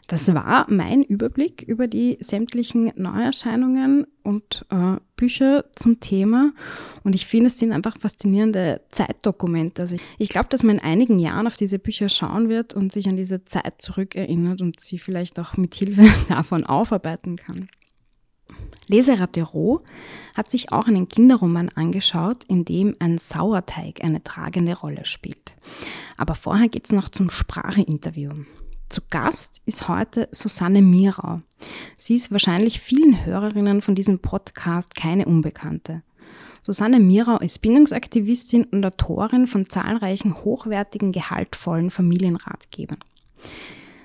Das 0.06 0.32
war 0.32 0.66
mein 0.70 1.02
Überblick 1.02 1.62
über 1.62 1.88
die 1.88 2.16
sämtlichen 2.20 2.92
Neuerscheinungen 2.94 4.06
und 4.22 4.64
äh, 4.70 4.96
Bücher 5.16 5.64
zum 5.75 5.98
Thema. 5.98 6.52
Und 7.02 7.16
ich 7.16 7.26
finde, 7.26 7.48
es 7.48 7.58
sind 7.58 7.72
einfach 7.72 7.98
faszinierende 7.98 8.82
Zeitdokumente. 8.90 9.82
Also 9.82 9.96
ich, 9.96 10.02
ich 10.18 10.28
glaube, 10.28 10.48
dass 10.48 10.62
man 10.62 10.76
in 10.76 10.84
einigen 10.84 11.18
Jahren 11.18 11.48
auf 11.48 11.56
diese 11.56 11.80
Bücher 11.80 12.08
schauen 12.08 12.48
wird 12.48 12.72
und 12.72 12.92
sich 12.92 13.08
an 13.08 13.16
diese 13.16 13.44
Zeit 13.46 13.82
zurückerinnert 13.82 14.60
und 14.60 14.78
sie 14.78 14.98
vielleicht 14.98 15.40
auch 15.40 15.56
mit 15.56 15.75
Hilfe 15.75 16.08
davon 16.28 16.64
aufarbeiten 16.64 17.36
kann. 17.36 17.68
Leseratte 18.88 19.42
Roh 19.42 19.82
hat 20.36 20.50
sich 20.50 20.70
auch 20.70 20.86
einen 20.86 21.08
Kinderroman 21.08 21.68
angeschaut, 21.70 22.44
in 22.44 22.64
dem 22.64 22.94
ein 23.00 23.18
Sauerteig 23.18 24.04
eine 24.04 24.22
tragende 24.22 24.76
Rolle 24.76 25.04
spielt. 25.04 25.56
Aber 26.16 26.36
vorher 26.36 26.68
geht's 26.68 26.92
noch 26.92 27.08
zum 27.08 27.28
Spracheinterview. 27.28 28.30
Zu 28.88 29.00
Gast 29.11 29.62
ist 29.66 29.88
heute 29.88 30.28
Susanne 30.31 30.81
Mirau. 30.81 31.40
Sie 31.97 32.14
ist 32.14 32.31
wahrscheinlich 32.31 32.81
vielen 32.81 33.26
Hörerinnen 33.26 33.83
von 33.83 33.97
diesem 33.97 34.21
Podcast 34.21 34.95
keine 34.95 35.26
Unbekannte. 35.26 36.02
Susanne 36.62 37.00
Mirau 37.00 37.38
ist 37.38 37.62
Bindungsaktivistin 37.62 38.64
und 38.64 38.85
Autorin 38.85 39.47
von 39.47 39.69
zahlreichen 39.69 40.37
hochwertigen, 40.45 41.12
gehaltvollen 41.12 41.90
Familienratgebern. 41.90 42.99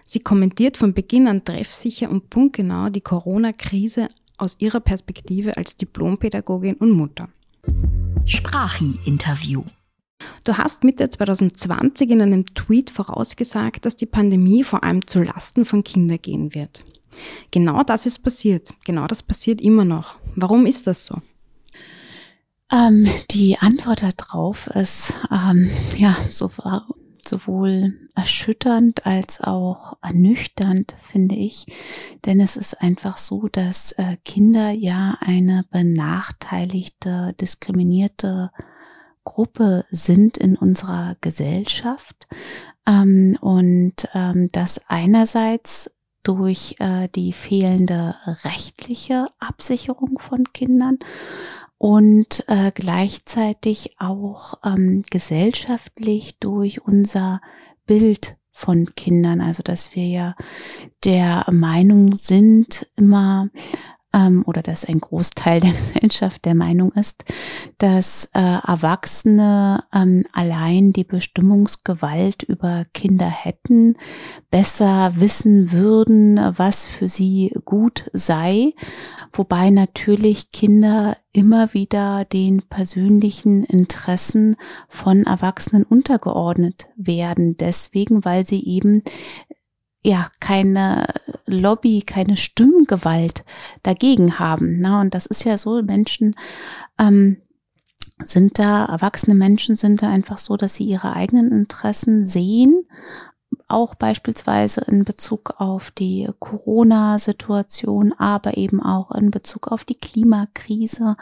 Sie 0.06 0.20
kommentiert 0.20 0.78
von 0.78 0.94
Beginn 0.94 1.28
an 1.28 1.46
treffsicher 1.46 2.10
und 2.10 2.30
punktgenau 2.30 2.90
die 2.90 3.02
Corona-Krise 3.02 4.10
aus 4.38 4.58
ihrer 4.60 4.80
Perspektive 4.80 5.58
als 5.58 5.78
Diplompädagogin 5.78 6.76
und 6.76 6.92
Mutter. 6.92 7.30
Sprachi-Interview. 8.26 9.64
Du 10.44 10.58
hast 10.58 10.84
Mitte 10.84 11.10
2020 11.10 12.10
in 12.10 12.22
einem 12.22 12.46
Tweet 12.54 12.90
vorausgesagt, 12.90 13.86
dass 13.86 13.96
die 13.96 14.06
Pandemie 14.06 14.64
vor 14.64 14.84
allem 14.84 15.06
zu 15.08 15.22
Lasten 15.22 15.66
von 15.66 15.84
Kindern 15.84 16.22
gehen 16.22 16.56
wird. 16.56 16.84
Genau 17.52 17.84
das 17.84 18.06
ist 18.06 18.20
passiert. 18.20 18.74
Genau 18.86 19.08
das 19.08 19.24
passiert 19.24 19.62
immer 19.62 19.86
noch. 19.86 20.16
Warum 20.36 20.66
ist 20.66 20.88
das 20.88 21.06
so? 21.06 21.22
Ähm, 22.72 23.08
die 23.32 23.58
Antwort 23.60 24.04
darauf 24.18 24.68
ist 24.68 25.14
ähm, 25.30 25.70
ja 25.98 26.16
so, 26.30 26.50
sowohl 27.28 28.10
erschütternd 28.16 29.06
als 29.06 29.42
auch 29.42 29.98
ernüchternd, 30.02 30.96
finde 30.98 31.36
ich. 31.36 31.66
Denn 32.26 32.40
es 32.40 32.56
ist 32.56 32.82
einfach 32.82 33.18
so, 33.18 33.48
dass 33.50 33.92
äh, 33.94 34.18
Kinder 34.24 34.72
ja 34.72 35.18
eine 35.20 35.66
benachteiligte, 35.70 37.36
diskriminierte 37.40 38.52
Gruppe 39.24 39.86
sind 39.90 40.38
in 40.38 40.56
unserer 40.56 41.16
Gesellschaft. 41.22 42.28
Ähm, 42.88 43.38
und 43.42 44.08
ähm, 44.14 44.50
das 44.52 44.82
einerseits 44.88 45.92
durch 46.24 46.76
äh, 46.80 47.08
die 47.10 47.34
fehlende 47.34 48.16
rechtliche 48.44 49.28
Absicherung 49.40 50.20
von 50.20 50.44
Kindern 50.54 51.00
und 51.78 52.44
äh, 52.48 52.72
gleichzeitig 52.74 53.96
auch 54.00 54.54
ähm, 54.64 55.02
gesellschaftlich 55.10 56.38
durch 56.40 56.86
unser 56.86 57.42
Bild 57.88 58.38
von 58.52 58.94
Kindern, 58.96 59.42
also 59.42 59.64
dass 59.64 59.96
wir 59.96 60.06
ja 60.06 60.36
der 61.04 61.46
Meinung 61.52 62.18
sind, 62.18 62.88
immer 62.96 63.50
ähm, 64.14 64.44
oder 64.46 64.62
dass 64.62 64.86
ein 64.86 65.00
Großteil 65.00 65.60
der 65.60 65.72
Gesellschaft 65.74 66.46
der 66.46 66.56
Meinung 66.56 66.92
ist, 66.94 67.26
dass 67.78 68.30
äh, 68.34 68.40
Erwachsene 68.40 69.84
ähm, 69.94 70.26
allein 70.34 70.94
die 70.94 71.04
Bestimmungsgewalt 71.04 72.44
über 72.44 72.86
Kinder 72.94 73.30
hätten, 73.30 73.96
besser 74.50 75.14
wissen 75.16 75.72
würden, 75.72 76.40
was 76.58 76.86
für 76.86 77.08
sie 77.08 77.54
gut 77.66 78.10
sei, 78.14 78.74
wobei 79.34 79.70
natürlich 79.70 80.52
Kinder 80.52 81.18
immer 81.34 81.74
wieder 81.74 82.26
den 82.26 82.62
persönlichen 82.64 83.64
Interessen 83.64 84.58
von 84.90 85.24
Erwachsenen 85.24 85.84
untergeordnet 85.84 86.90
werden, 86.98 87.56
deswegen 87.56 88.26
weil 88.26 88.46
sie 88.46 88.66
eben 88.66 89.04
ja 90.04 90.30
keine 90.40 91.08
Lobby, 91.46 92.02
keine 92.02 92.36
Stimmgewalt 92.36 93.44
dagegen 93.84 94.40
haben. 94.40 94.80
Na, 94.80 95.02
und 95.02 95.14
das 95.14 95.26
ist 95.26 95.44
ja 95.44 95.58
so, 95.58 95.82
Menschen 95.82 96.36
ähm, 96.98 97.38
sind 98.24 98.60
da, 98.60 98.86
erwachsene 98.86 99.36
Menschen 99.36 99.76
sind 99.76 100.02
da 100.02 100.10
einfach 100.10 100.38
so, 100.38 100.58
dass 100.58 100.76
sie 100.76 100.86
ihre 100.86 101.14
eigenen 101.14 101.52
Interessen 101.52 102.26
sehen, 102.26 102.86
auch 103.68 103.96
beispielsweise 103.96 104.82
in 104.82 105.04
Bezug 105.04 105.56
auf 105.58 105.92
die 105.92 106.30
Corona-Situation, 106.40 108.14
aber 108.14 108.58
eben 108.58 108.82
auch 108.82 109.12
in 109.12 109.32
Bezug 109.32 109.68
auf 109.70 109.84
die 109.84 109.96
Klimakrise 109.96 111.18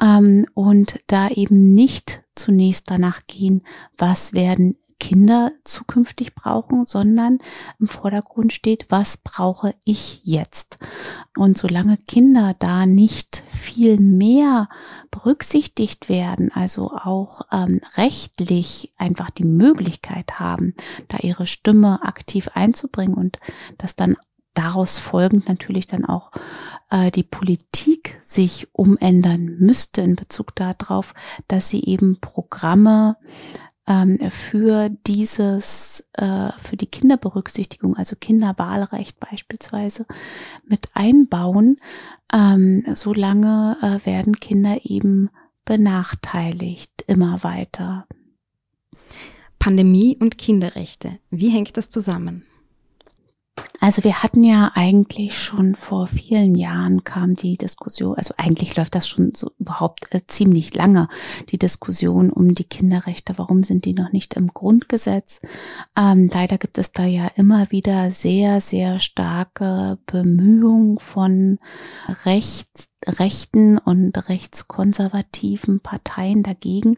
ähm, 0.00 0.46
und 0.54 1.00
da 1.06 1.28
eben 1.28 1.74
nicht 1.74 2.22
zunächst 2.34 2.90
danach 2.90 3.26
gehen, 3.26 3.62
was 3.96 4.32
werden 4.32 4.76
Kinder 4.98 5.52
zukünftig 5.64 6.34
brauchen, 6.34 6.86
sondern 6.86 7.38
im 7.78 7.88
Vordergrund 7.88 8.52
steht, 8.52 8.86
was 8.88 9.18
brauche 9.18 9.74
ich 9.84 10.20
jetzt? 10.24 10.78
Und 11.36 11.56
solange 11.58 11.96
Kinder 11.96 12.54
da 12.58 12.86
nicht 12.86 13.42
viel 13.48 13.98
mehr 13.98 14.68
berücksichtigt 15.10 16.08
werden, 16.08 16.50
also 16.52 16.92
auch 16.92 17.42
ähm, 17.52 17.80
rechtlich 17.96 18.92
einfach 18.98 19.30
die 19.30 19.44
Möglichkeit 19.44 20.40
haben, 20.40 20.74
da 21.08 21.18
ihre 21.18 21.46
Stimme 21.46 22.02
aktiv 22.02 22.50
einzubringen 22.54 23.14
und 23.14 23.38
das 23.78 23.96
dann 23.96 24.16
daraus 24.58 24.98
folgend 24.98 25.48
natürlich 25.48 25.86
dann 25.86 26.04
auch 26.04 26.32
äh, 26.90 27.12
die 27.12 27.22
Politik 27.22 28.20
sich 28.26 28.66
umändern 28.72 29.44
müsste 29.58 30.00
in 30.00 30.16
Bezug 30.16 30.54
darauf, 30.56 31.14
dass 31.46 31.68
sie 31.68 31.84
eben 31.84 32.20
Programme 32.20 33.16
ähm, 33.88 34.18
für 34.30 34.90
dieses, 35.06 36.10
äh, 36.12 36.52
für 36.58 36.76
die 36.76 36.86
Kinderberücksichtigung, 36.86 37.96
also 37.96 38.14
Kinderwahlrecht 38.14 39.18
beispielsweise, 39.18 40.06
mit 40.64 40.90
einbauen. 40.94 41.76
Ähm, 42.32 42.84
solange 42.94 43.78
äh, 43.80 44.06
werden 44.06 44.38
Kinder 44.38 44.78
eben 44.84 45.30
benachteiligt 45.64 47.02
immer 47.06 47.42
weiter. 47.42 48.06
Pandemie 49.58 50.16
und 50.20 50.38
Kinderrechte. 50.38 51.18
Wie 51.30 51.48
hängt 51.48 51.76
das 51.76 51.88
zusammen? 51.88 52.44
Also 53.80 54.02
wir 54.04 54.22
hatten 54.22 54.42
ja 54.42 54.72
eigentlich 54.74 55.38
schon 55.38 55.74
vor 55.74 56.08
vielen 56.08 56.54
Jahren 56.54 57.04
kam 57.04 57.34
die 57.36 57.56
Diskussion, 57.56 58.16
also 58.16 58.34
eigentlich 58.36 58.76
läuft 58.76 58.94
das 58.94 59.08
schon 59.08 59.32
so 59.34 59.52
überhaupt 59.58 60.12
äh, 60.12 60.20
ziemlich 60.26 60.74
lange, 60.74 61.08
die 61.50 61.58
Diskussion 61.58 62.30
um 62.30 62.54
die 62.54 62.64
Kinderrechte. 62.64 63.38
Warum 63.38 63.62
sind 63.62 63.84
die 63.84 63.94
noch 63.94 64.12
nicht 64.12 64.34
im 64.34 64.48
Grundgesetz? 64.48 65.40
Ähm, 65.96 66.28
leider 66.32 66.58
gibt 66.58 66.76
es 66.78 66.92
da 66.92 67.04
ja 67.04 67.28
immer 67.36 67.70
wieder 67.70 68.10
sehr, 68.10 68.60
sehr 68.60 68.98
starke 68.98 69.98
Bemühungen 70.06 70.98
von 70.98 71.58
Rechts 72.24 72.88
rechten 73.06 73.78
und 73.78 74.28
rechtskonservativen 74.28 75.80
Parteien 75.80 76.42
dagegen, 76.42 76.96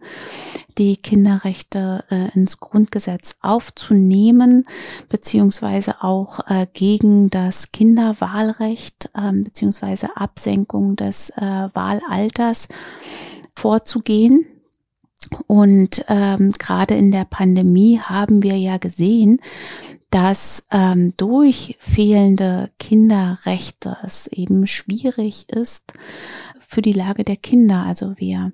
die 0.78 0.96
Kinderrechte 0.96 2.04
äh, 2.10 2.32
ins 2.34 2.58
Grundgesetz 2.60 3.36
aufzunehmen, 3.42 4.66
beziehungsweise 5.08 6.02
auch 6.02 6.40
äh, 6.48 6.66
gegen 6.72 7.30
das 7.30 7.72
Kinderwahlrecht, 7.72 9.10
äh, 9.14 9.32
beziehungsweise 9.32 10.16
Absenkung 10.16 10.96
des 10.96 11.30
äh, 11.30 11.68
Wahlalters 11.72 12.68
vorzugehen. 13.54 14.46
Und 15.46 16.04
ähm, 16.08 16.52
gerade 16.52 16.94
in 16.94 17.12
der 17.12 17.26
Pandemie 17.26 18.00
haben 18.00 18.42
wir 18.42 18.56
ja 18.56 18.78
gesehen, 18.78 19.40
dass 20.10 20.64
ähm, 20.72 21.14
durch 21.16 21.76
fehlende 21.78 22.70
Kinderrechte 22.78 23.96
es 24.02 24.26
eben 24.26 24.66
schwierig 24.66 25.48
ist 25.48 25.92
für 26.58 26.82
die 26.82 26.92
Lage 26.92 27.24
der 27.24 27.36
Kinder. 27.36 27.84
Also 27.84 28.14
wir 28.16 28.52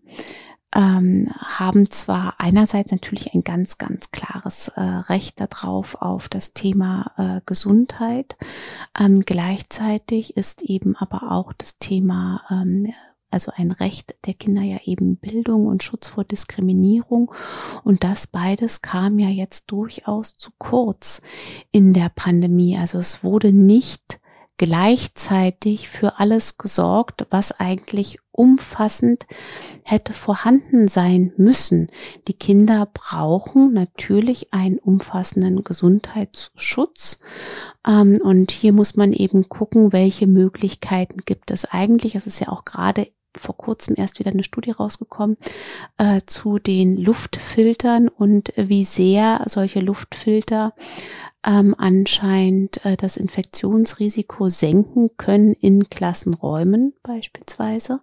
ähm, 0.74 1.32
haben 1.38 1.90
zwar 1.90 2.34
einerseits 2.38 2.92
natürlich 2.92 3.34
ein 3.34 3.44
ganz, 3.44 3.78
ganz 3.78 4.10
klares 4.10 4.68
äh, 4.68 4.80
Recht 4.80 5.40
darauf 5.40 5.94
auf 6.02 6.28
das 6.28 6.52
Thema 6.52 7.12
äh, 7.16 7.40
Gesundheit. 7.46 8.36
Ähm, 8.98 9.20
gleichzeitig 9.24 10.36
ist 10.36 10.62
eben 10.62 10.94
aber 10.96 11.32
auch 11.32 11.52
das 11.54 11.78
Thema 11.78 12.42
ähm, 12.50 12.92
also 13.36 13.52
ein 13.54 13.70
Recht 13.70 14.16
der 14.24 14.32
Kinder 14.32 14.62
ja 14.62 14.78
eben 14.86 15.16
Bildung 15.16 15.66
und 15.66 15.82
Schutz 15.82 16.08
vor 16.08 16.24
Diskriminierung. 16.24 17.30
Und 17.84 18.02
das 18.02 18.26
beides 18.26 18.80
kam 18.80 19.18
ja 19.18 19.28
jetzt 19.28 19.70
durchaus 19.70 20.38
zu 20.38 20.52
kurz 20.56 21.20
in 21.70 21.92
der 21.92 22.10
Pandemie. 22.14 22.78
Also 22.78 22.96
es 22.96 23.22
wurde 23.22 23.52
nicht 23.52 24.20
gleichzeitig 24.58 25.90
für 25.90 26.18
alles 26.18 26.56
gesorgt, 26.56 27.26
was 27.28 27.52
eigentlich 27.52 28.18
umfassend 28.32 29.26
hätte 29.82 30.12
vorhanden 30.12 30.88
sein 30.88 31.32
müssen. 31.36 31.88
Die 32.28 32.34
Kinder 32.34 32.88
brauchen 32.92 33.72
natürlich 33.72 34.52
einen 34.52 34.78
umfassenden 34.78 35.62
Gesundheitsschutz. 35.62 37.20
Ähm, 37.86 38.20
und 38.22 38.50
hier 38.50 38.72
muss 38.72 38.96
man 38.96 39.12
eben 39.12 39.48
gucken, 39.48 39.92
welche 39.92 40.26
Möglichkeiten 40.26 41.20
gibt 41.24 41.50
es 41.50 41.64
eigentlich. 41.66 42.14
Es 42.14 42.26
ist 42.26 42.40
ja 42.40 42.48
auch 42.48 42.64
gerade 42.64 43.08
vor 43.38 43.56
kurzem 43.56 43.94
erst 43.96 44.18
wieder 44.18 44.30
eine 44.30 44.42
Studie 44.42 44.70
rausgekommen 44.70 45.36
äh, 45.98 46.20
zu 46.26 46.58
den 46.58 46.96
Luftfiltern 46.96 48.08
und 48.08 48.52
wie 48.56 48.84
sehr 48.84 49.42
solche 49.46 49.80
Luftfilter 49.80 50.74
ähm, 51.44 51.74
anscheinend 51.78 52.84
äh, 52.84 52.96
das 52.96 53.16
Infektionsrisiko 53.16 54.48
senken 54.48 55.10
können 55.16 55.52
in 55.54 55.88
Klassenräumen 55.88 56.94
beispielsweise. 57.02 58.00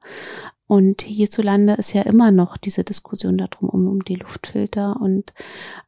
Und 0.73 1.03
hierzulande 1.03 1.73
ist 1.73 1.93
ja 1.93 2.01
immer 2.01 2.31
noch 2.31 2.57
diese 2.57 2.83
Diskussion 2.83 3.37
darum, 3.37 3.69
um, 3.69 3.87
um 3.87 4.03
die 4.03 4.15
Luftfilter 4.15 4.99
und 4.99 5.31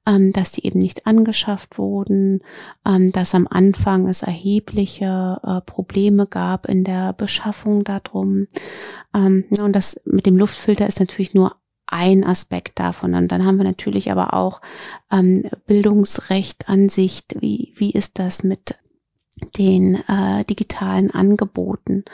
ähm, 0.06 0.32
dass 0.32 0.52
die 0.52 0.64
eben 0.68 0.78
nicht 0.78 1.08
angeschafft 1.08 1.80
wurden, 1.80 2.42
ähm, 2.86 3.12
dass 3.12 3.34
am 3.34 3.48
Anfang 3.50 4.08
es 4.08 4.22
erhebliche 4.22 5.42
äh, 5.44 5.62
Probleme 5.62 6.28
gab 6.28 6.68
in 6.68 6.84
der 6.84 7.14
Beschaffung 7.14 7.84
darum. 7.84 8.46
Ähm, 9.16 9.46
und 9.58 9.76
das 9.76 10.04
mit 10.06 10.28
dem 10.28 10.38
Luftfilter 10.38 10.86
ist 10.86 11.00
natürlich 11.00 11.34
nur 11.34 11.56
ein 11.88 12.24
Aspekt 12.24 12.78
davon. 12.80 13.16
Und 13.16 13.32
dann 13.32 13.44
haben 13.44 13.58
wir 13.58 13.64
natürlich 13.64 14.12
aber 14.12 14.36
auch 14.36 14.62
ähm, 15.12 15.50
Bildungsrecht 15.66 16.70
an 16.70 16.90
sich. 16.90 17.24
Wie, 17.40 17.74
wie 17.76 17.90
ist 17.90 18.20
das 18.20 18.44
mit 18.44 18.76
den 19.58 19.96
äh, 20.08 20.46
digitalen 20.46 21.12
Angeboten 21.12 22.06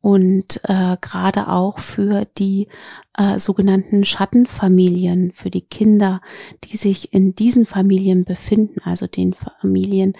und 0.00 0.60
äh, 0.64 0.96
gerade 1.00 1.48
auch 1.48 1.78
für 1.78 2.26
die 2.38 2.68
äh, 3.16 3.38
sogenannten 3.38 4.04
Schattenfamilien, 4.04 5.32
für 5.32 5.50
die 5.50 5.62
Kinder, 5.62 6.20
die 6.64 6.76
sich 6.76 7.12
in 7.12 7.34
diesen 7.34 7.66
Familien 7.66 8.24
befinden, 8.24 8.80
also 8.84 9.06
den 9.06 9.34
Familien, 9.34 10.12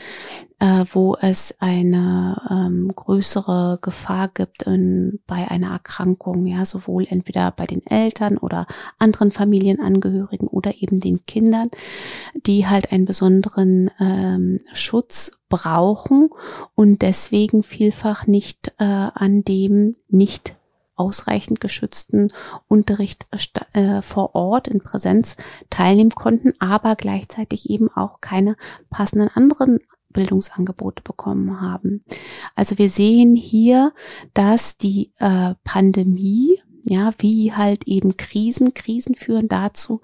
äh, 0.61 0.85
wo 0.93 1.17
es 1.21 1.55
eine 1.61 2.41
ähm, 2.51 2.91
größere 2.95 3.79
Gefahr 3.81 4.29
gibt 4.29 4.63
in, 4.63 5.21
bei 5.27 5.49
einer 5.49 5.71
Erkrankung, 5.71 6.47
ja, 6.47 6.65
sowohl 6.65 7.07
entweder 7.09 7.51
bei 7.53 7.67
den 7.67 7.87
Eltern 7.87 8.39
oder 8.39 8.67
anderen 8.99 9.31
Familienangehörigen 9.31 10.49
oder 10.49 10.75
eben 10.83 11.01
den 11.01 11.25
Kindern, 11.27 11.71
die 12.35 12.67
halt 12.67 12.93
einen 12.93 13.05
besonderen 13.05 13.91
ähm, 14.01 14.59
Schutz 14.73 15.39
brauchen 15.49 16.31
und 16.75 17.03
deswegen 17.03 17.63
vielfach 17.63 18.27
nicht 18.27 18.73
äh, 18.79 18.85
an 18.85 19.45
dem 19.45 19.97
nicht 20.09 20.57
ausreichend 20.97 21.61
geschützten 21.61 22.33
Unterricht 22.67 23.27
äh, 23.73 24.03
vor 24.03 24.35
Ort 24.35 24.67
in 24.67 24.81
Präsenz 24.81 25.37
teilnehmen 25.71 26.11
konnten, 26.11 26.53
aber 26.59 26.97
gleichzeitig 26.97 27.71
eben 27.71 27.89
auch 27.89 28.21
keine 28.21 28.57
passenden 28.91 29.29
anderen 29.29 29.79
Bildungsangebote 30.19 31.03
bekommen 31.03 31.61
haben. 31.61 32.03
Also 32.57 32.77
wir 32.77 32.91
sehen 32.91 33.37
hier, 33.37 33.93
dass 34.35 34.77
die 34.77 35.13
äh, 35.19 35.55
Pandemie 35.63 36.61
ja, 36.85 37.11
wie 37.19 37.53
halt 37.53 37.87
eben 37.87 38.17
Krisen. 38.17 38.73
Krisen 38.73 39.15
führen 39.15 39.49
dazu, 39.49 40.01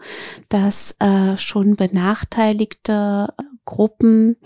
dass 0.49 0.97
äh, 1.01 1.37
schon 1.37 1.77
benachteiligte 1.77 3.33
Gruppen 3.65 4.37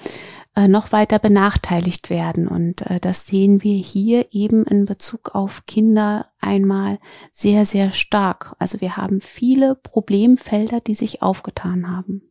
äh, 0.54 0.68
noch 0.68 0.92
weiter 0.92 1.18
benachteiligt 1.18 2.10
werden. 2.10 2.46
Und 2.46 2.82
äh, 2.82 3.00
das 3.00 3.26
sehen 3.26 3.62
wir 3.62 3.76
hier 3.76 4.26
eben 4.30 4.64
in 4.64 4.86
Bezug 4.86 5.34
auf 5.34 5.66
Kinder 5.66 6.26
einmal 6.40 7.00
sehr, 7.32 7.66
sehr 7.66 7.90
stark. 7.90 8.54
Also 8.58 8.80
wir 8.80 8.96
haben 8.96 9.20
viele 9.20 9.74
Problemfelder, 9.74 10.80
die 10.80 10.94
sich 10.94 11.22
aufgetan 11.22 11.90
haben. 11.90 12.27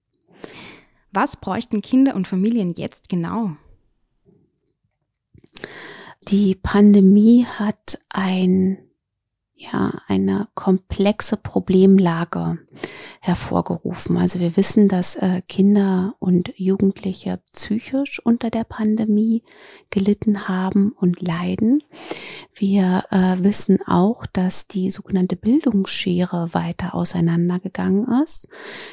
Was 1.20 1.36
bräuchten 1.36 1.82
Kinder 1.82 2.14
und 2.14 2.28
Familien 2.28 2.74
jetzt 2.74 3.10
genau? 3.10 3.58
Die 6.28 6.54
Pandemie 6.54 7.44
hat 7.44 8.00
ein 8.10 8.78
ja, 9.60 9.92
eine 10.06 10.48
komplexe 10.54 11.36
Problemlage 11.36 12.60
hervorgerufen. 13.22 14.18
Also 14.18 14.40
wir 14.40 14.56
wissen, 14.56 14.88
dass 14.88 15.16
äh, 15.16 15.42
Kinder 15.48 16.14
und 16.20 16.54
Jugendliche 16.58 17.40
psychisch 17.54 18.24
unter 18.24 18.52
der 18.52 18.66
Pandemie 18.66 19.42
gelitten 19.90 20.48
haben 20.48 20.92
und 20.92 21.22
leiden. 21.24 21.82
Wir 22.54 23.06
äh, 23.10 23.44
wissen 23.44 23.80
auch, 23.88 24.28
dass 24.28 24.68
die 24.68 24.92
sogenannte 24.92 25.36
Bildungsschere 25.36 26.54
weiter 26.54 26.94
auseinandergegangen 26.94 28.08
ist. 28.24 28.50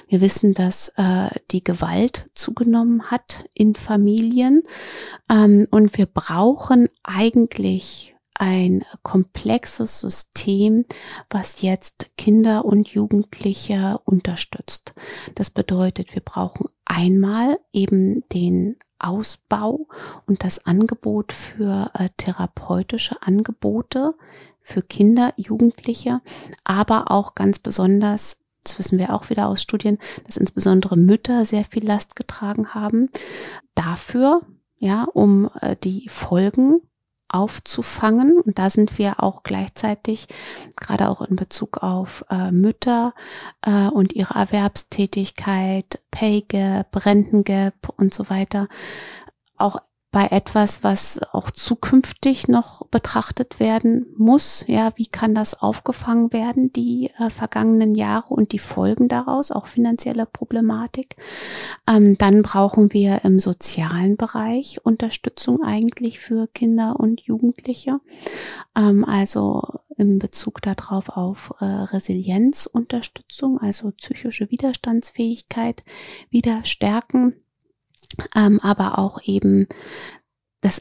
Wir 0.09 0.23
wissen, 0.23 0.55
dass 0.55 0.95
äh, 0.97 1.29
die 1.51 1.63
Gewalt 1.63 2.27
zugenommen 2.33 3.11
hat 3.11 3.51
in 3.55 3.75
Familien. 3.75 4.63
Ähm, 5.31 5.69
und 5.71 5.99
wir 5.99 6.07
brauchen 6.07 6.89
eigentlich 7.03 8.14
ein 8.45 8.85
komplexes 9.03 10.01
System, 10.01 10.85
was 11.31 11.63
jetzt 11.63 12.11
Kinder 12.19 12.67
und 12.67 12.91
Jugendliche 12.91 13.99
unterstützt. 14.05 14.93
Das 15.35 15.49
bedeutet, 15.49 16.15
wir 16.15 16.21
brauchen 16.21 16.67
einmal 16.85 17.59
eben 17.73 18.23
den 18.29 18.77
Ausbau 18.99 19.89
und 20.27 20.45
das 20.45 20.67
Angebot 20.67 21.33
für 21.33 21.91
äh, 21.95 22.11
therapeutische 22.19 23.23
Angebote 23.23 24.15
für 24.61 24.83
Kinder, 24.83 25.33
Jugendliche, 25.39 26.21
aber 26.65 27.11
auch 27.11 27.35
ganz 27.35 27.59
besonders 27.59 28.43
das 28.63 28.79
wissen 28.79 28.99
wir 28.99 29.13
auch 29.13 29.29
wieder 29.29 29.49
aus 29.49 29.61
Studien, 29.61 29.99
dass 30.27 30.39
insbesondere 30.39 30.97
Mütter 30.97 31.45
sehr 31.45 31.65
viel 31.65 31.85
Last 31.85 32.17
getragen 32.17 32.73
haben. 32.73 33.11
Dafür, 33.75 34.41
ja, 34.79 35.05
um 35.13 35.51
äh, 35.61 35.77
die 35.77 36.09
Folgen 36.09 36.81
aufzufangen. 37.29 38.41
Und 38.41 38.59
da 38.59 38.71
sind 38.71 38.99
wir 38.99 39.23
auch 39.23 39.43
gleichzeitig, 39.43 40.27
gerade 40.77 41.09
auch 41.09 41.23
in 41.23 41.37
Bezug 41.37 41.83
auf 41.83 42.25
äh, 42.31 42.51
Mütter 42.51 43.15
äh, 43.63 43.89
und 43.89 44.13
ihre 44.13 44.35
Erwerbstätigkeit, 44.35 46.01
Pay 46.11 46.43
Gap, 46.43 47.05
Rentengap 47.05 47.89
und 47.97 48.15
so 48.15 48.31
weiter, 48.31 48.69
auch 49.57 49.79
bei 50.15 50.29
etwas, 50.29 50.85
was 50.85 51.21
auch 51.33 51.51
zukünftig 51.51 52.47
noch 52.47 52.87
betrachtet 52.87 53.59
werden 53.59 54.07
muss. 54.17 54.65
Ja, 54.69 54.93
wie 54.95 55.09
kann 55.09 55.35
das 55.35 55.61
aufgefangen 55.61 56.33
werden, 56.33 56.73
die 56.73 57.11
äh, 57.19 57.31
vergangenen 57.31 57.97
Jahre 57.97 58.33
und 58.33 58.53
die 58.53 58.61
Folgen 58.61 59.09
daraus, 59.09 59.51
auch 59.51 59.67
finanzielle 59.67 60.25
Problematik. 60.25 61.17
Ähm, 61.91 62.17
dann 62.17 62.43
brauchen 62.43 62.93
wir 62.93 63.25
im 63.25 63.41
sozialen 63.41 64.17
Bereich 64.17 64.79
Unterstützung 64.85 65.65
eigentlich 65.65 66.21
für 66.21 66.47
Kinder 66.47 66.95
und 67.01 67.23
Jugendliche. 67.23 67.99
Ähm, 68.77 69.05
also 69.05 69.65
in 69.97 70.21
Bezug 70.21 70.63
darauf 70.63 71.09
auf 71.09 71.55
äh, 71.59 71.65
Resilienzunterstützung, 71.65 73.59
also 73.59 73.91
psychische 73.91 74.49
Widerstandsfähigkeit 74.49 75.83
wieder 76.31 76.65
stärken 76.65 77.35
ähm, 78.35 78.61
aber 78.61 78.99
auch 78.99 79.21
eben 79.23 79.67
das 80.61 80.81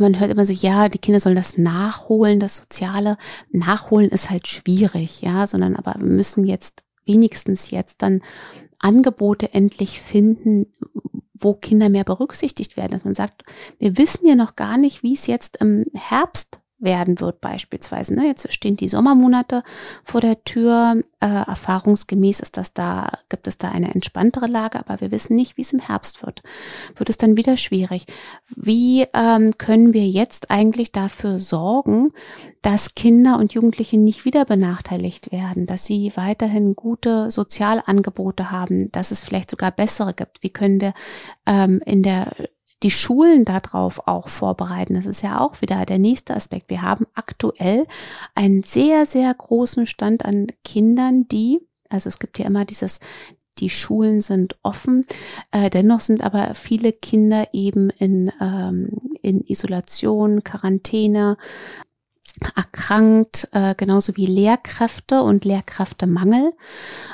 man 0.00 0.18
hört 0.18 0.30
immer 0.30 0.46
so, 0.46 0.52
ja, 0.52 0.88
die 0.88 0.98
Kinder 0.98 1.20
sollen 1.20 1.36
das 1.36 1.58
nachholen, 1.58 2.40
das 2.40 2.56
Soziale. 2.56 3.18
Nachholen 3.50 4.08
ist 4.08 4.30
halt 4.30 4.48
schwierig, 4.48 5.20
ja, 5.20 5.46
sondern 5.46 5.76
aber 5.76 5.94
wir 5.98 6.06
müssen 6.06 6.44
jetzt 6.44 6.82
wenigstens 7.04 7.70
jetzt 7.70 8.00
dann 8.02 8.22
Angebote 8.78 9.52
endlich 9.52 10.00
finden, 10.00 10.66
wo 11.34 11.54
Kinder 11.54 11.88
mehr 11.88 12.04
berücksichtigt 12.04 12.76
werden, 12.76 12.92
dass 12.92 13.04
man 13.04 13.14
sagt, 13.14 13.44
wir 13.78 13.98
wissen 13.98 14.26
ja 14.26 14.34
noch 14.34 14.56
gar 14.56 14.78
nicht, 14.78 15.02
wie 15.02 15.14
es 15.14 15.26
jetzt 15.26 15.58
im 15.58 15.84
Herbst 15.94 16.59
werden 16.80 17.20
wird 17.20 17.40
beispielsweise. 17.40 18.14
Ne? 18.14 18.26
Jetzt 18.26 18.52
stehen 18.52 18.76
die 18.76 18.88
Sommermonate 18.88 19.62
vor 20.04 20.20
der 20.20 20.42
Tür. 20.44 21.02
Äh, 21.20 21.26
erfahrungsgemäß 21.26 22.40
ist 22.40 22.56
das 22.56 22.72
da, 22.72 23.12
gibt 23.28 23.46
es 23.46 23.58
da 23.58 23.70
eine 23.70 23.94
entspanntere 23.94 24.46
Lage, 24.46 24.78
aber 24.78 25.00
wir 25.00 25.10
wissen 25.10 25.34
nicht, 25.34 25.56
wie 25.56 25.62
es 25.62 25.72
im 25.72 25.78
Herbst 25.78 26.24
wird. 26.24 26.42
Wird 26.96 27.10
es 27.10 27.18
dann 27.18 27.36
wieder 27.36 27.58
schwierig. 27.58 28.06
Wie 28.56 29.06
ähm, 29.12 29.50
können 29.58 29.92
wir 29.92 30.06
jetzt 30.06 30.50
eigentlich 30.50 30.92
dafür 30.92 31.38
sorgen, 31.38 32.12
dass 32.62 32.94
Kinder 32.94 33.38
und 33.38 33.52
Jugendliche 33.52 33.98
nicht 33.98 34.24
wieder 34.24 34.46
benachteiligt 34.46 35.30
werden, 35.30 35.66
dass 35.66 35.84
sie 35.84 36.12
weiterhin 36.14 36.74
gute 36.74 37.30
Sozialangebote 37.30 38.50
haben, 38.50 38.90
dass 38.92 39.10
es 39.10 39.22
vielleicht 39.22 39.50
sogar 39.50 39.70
bessere 39.72 40.14
gibt? 40.14 40.42
Wie 40.42 40.50
können 40.50 40.80
wir 40.80 40.94
ähm, 41.46 41.80
in 41.84 42.02
der 42.02 42.32
die 42.82 42.90
Schulen 42.90 43.44
darauf 43.44 44.06
auch 44.06 44.28
vorbereiten. 44.28 44.94
Das 44.94 45.06
ist 45.06 45.22
ja 45.22 45.40
auch 45.40 45.60
wieder 45.60 45.84
der 45.84 45.98
nächste 45.98 46.34
Aspekt. 46.34 46.70
Wir 46.70 46.82
haben 46.82 47.06
aktuell 47.14 47.86
einen 48.34 48.62
sehr, 48.62 49.06
sehr 49.06 49.32
großen 49.32 49.86
Stand 49.86 50.24
an 50.24 50.48
Kindern, 50.64 51.28
die, 51.28 51.60
also 51.88 52.08
es 52.08 52.18
gibt 52.18 52.38
ja 52.38 52.46
immer 52.46 52.64
dieses, 52.64 53.00
die 53.58 53.70
Schulen 53.70 54.22
sind 54.22 54.56
offen. 54.62 55.04
Äh, 55.50 55.70
dennoch 55.70 56.00
sind 56.00 56.22
aber 56.22 56.54
viele 56.54 56.92
Kinder 56.92 57.48
eben 57.52 57.90
in, 57.90 58.32
ähm, 58.40 58.90
in 59.22 59.44
Isolation, 59.46 60.42
Quarantäne, 60.42 61.36
erkrankt, 62.56 63.48
äh, 63.52 63.74
genauso 63.74 64.16
wie 64.16 64.26
Lehrkräfte 64.26 65.22
und 65.22 65.44
Lehrkräftemangel. 65.44 66.52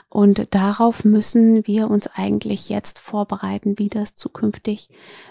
Und 0.09 0.55
darauf 0.55 1.05
müssen 1.05 1.67
wir 1.67 1.91
uns 1.91 2.07
eigentlich 2.07 2.69
jetzt 2.69 2.99
vorbereiten, 2.99 3.79
wie 3.79 3.89
das 3.89 4.17
zukünftig 4.17 4.89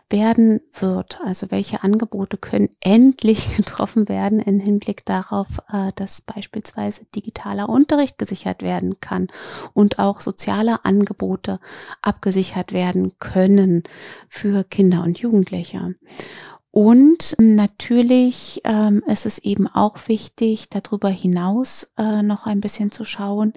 werden 0.09 0.61
wird. 0.73 1.19
Also 1.25 1.49
welche 1.51 1.83
Angebote 1.83 2.37
können 2.37 2.69
endlich 2.81 3.55
getroffen 3.55 4.09
werden 4.09 4.39
im 4.39 4.59
Hinblick 4.59 5.05
darauf, 5.05 5.59
äh, 5.71 5.91
dass 5.95 6.21
beispielsweise 6.21 7.05
digitaler 7.15 7.69
Unterricht 7.69 8.17
gesichert 8.17 8.61
werden 8.61 8.99
kann 8.99 9.27
und 9.73 9.99
auch 9.99 10.21
soziale 10.21 10.85
Angebote 10.85 11.59
abgesichert 12.01 12.73
werden 12.73 13.13
können 13.19 13.83
für 14.29 14.63
Kinder 14.63 15.03
und 15.03 15.19
Jugendliche. 15.19 15.95
Und 16.77 17.37
natürlich 17.39 18.59
ähm, 18.65 19.01
ist 19.07 19.25
es 19.25 19.39
eben 19.39 19.65
auch 19.65 20.09
wichtig, 20.09 20.67
darüber 20.67 21.07
hinaus 21.07 21.89
äh, 21.97 22.21
noch 22.21 22.47
ein 22.47 22.59
bisschen 22.59 22.91
zu 22.91 23.05
schauen, 23.05 23.53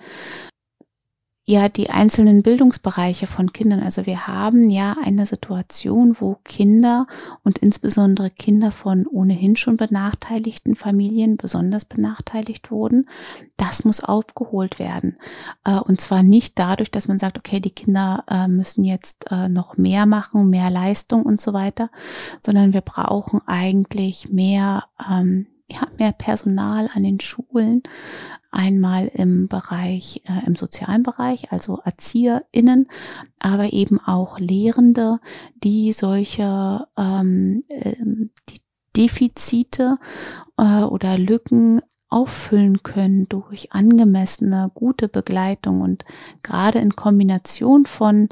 ja 1.49 1.71
die 1.71 1.89
einzelnen 1.89 2.43
Bildungsbereiche 2.43 3.27
von 3.27 3.55
Kindern. 3.55 3.81
Also 3.81 4.05
wir 4.05 4.27
haben 4.27 4.71
ja 4.71 4.97
eine 5.03 5.25
Situation, 5.25 6.15
wo 6.21 6.37
Kinder 6.45 7.07
und 7.43 7.57
insbesondere 7.59 8.29
Kinder 8.29 8.71
von 8.71 9.07
ohnehin 9.07 9.57
schon 9.57 9.79
benachteiligten 9.79 10.75
Familien 10.75 11.39
besonders 11.39 11.87
benachteiligt 11.87 12.71
wurden. 12.71 13.09
Das 13.57 13.87
muss 13.87 14.05
aufgeholt 14.05 14.79
werden. 14.79 15.17
Äh, 15.65 15.81
und 15.81 16.03
zwar 16.03 16.23
nicht 16.23 16.59
dadurch, 16.59 16.91
dass 16.91 17.09
man 17.09 17.19
sagt, 17.19 17.39
okay, 17.39 17.61
die 17.61 17.71
Kinder 17.71 18.25
äh, 18.29 18.47
müssen 18.47 18.85
jetzt 18.85 19.25
äh, 19.31 19.49
noch 19.49 19.79
mehr 19.79 20.05
machen, 20.05 20.51
mehr 20.51 20.69
Leistung 20.69 21.23
und 21.23 21.41
so 21.41 21.55
weiter, 21.55 21.91
sondern 22.43 22.75
wir 22.75 22.83
brauchen 22.83 23.41
eigentlich 23.47 24.29
mehr 24.29 24.85
ähm, 25.11 25.47
ja, 25.71 25.87
mehr 25.99 26.13
Personal 26.13 26.89
an 26.95 27.03
den 27.05 27.21
Schulen, 27.21 27.83
einmal 28.51 29.09
im 29.09 29.49
Bereich, 29.49 30.23
äh, 30.25 30.47
im 30.47 30.55
sozialen 30.55 31.03
Bereich, 31.03 31.53
also 31.53 31.81
ErzieherInnen, 31.85 32.89
aber 33.39 33.73
eben 33.73 34.01
auch 34.01 34.39
Lehrende, 34.39 35.21
die 35.63 35.93
solche 35.93 36.87
ähm, 36.97 37.65
äh, 37.69 37.97
die 38.49 38.61
Defizite 38.97 39.99
äh, 40.57 40.83
oder 40.83 41.19
Lücken 41.19 41.83
auffüllen 42.09 42.83
können 42.83 43.29
durch 43.29 43.73
angemessene, 43.73 44.71
gute 44.75 45.09
Begleitung 45.09 45.83
und 45.83 46.07
gerade 46.43 46.79
in 46.79 46.97
Kombination 46.97 47.85
von 47.85 48.31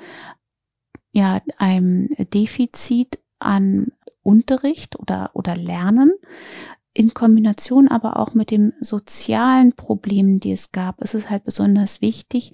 ja, 1.13 1.41
einem 1.59 2.09
Defizit 2.33 3.19
an 3.39 3.93
Unterricht 4.23 4.99
oder, 4.99 5.31
oder 5.35 5.55
Lernen 5.55 6.13
in 6.97 7.13
Kombination 7.13 7.89
aber 7.89 8.19
auch 8.19 8.33
mit 8.33 8.51
den 8.51 8.73
sozialen 8.81 9.75
Problemen, 9.75 10.41
die 10.41 10.53
es 10.53 10.73
gab, 10.73 11.03
ist 11.03 11.15
es 11.15 11.29
halt 11.29 11.45
besonders 11.45 12.01
wichtig, 12.01 12.53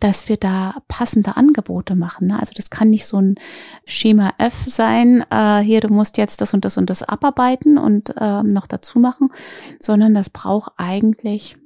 dass 0.00 0.28
wir 0.28 0.36
da 0.36 0.74
passende 0.88 1.36
Angebote 1.36 1.94
machen. 1.94 2.26
Ne? 2.26 2.38
Also 2.38 2.52
das 2.56 2.70
kann 2.70 2.90
nicht 2.90 3.06
so 3.06 3.18
ein 3.18 3.36
Schema 3.84 4.34
F 4.38 4.64
sein, 4.66 5.24
äh, 5.30 5.60
hier 5.60 5.80
du 5.80 5.88
musst 5.88 6.18
jetzt 6.18 6.40
das 6.40 6.52
und 6.52 6.64
das 6.64 6.78
und 6.78 6.90
das 6.90 7.04
abarbeiten 7.04 7.78
und 7.78 8.12
äh, 8.16 8.42
noch 8.42 8.66
dazu 8.66 8.98
machen, 8.98 9.30
sondern 9.80 10.14
das 10.14 10.30
braucht 10.30 10.72
eigentlich 10.76 11.56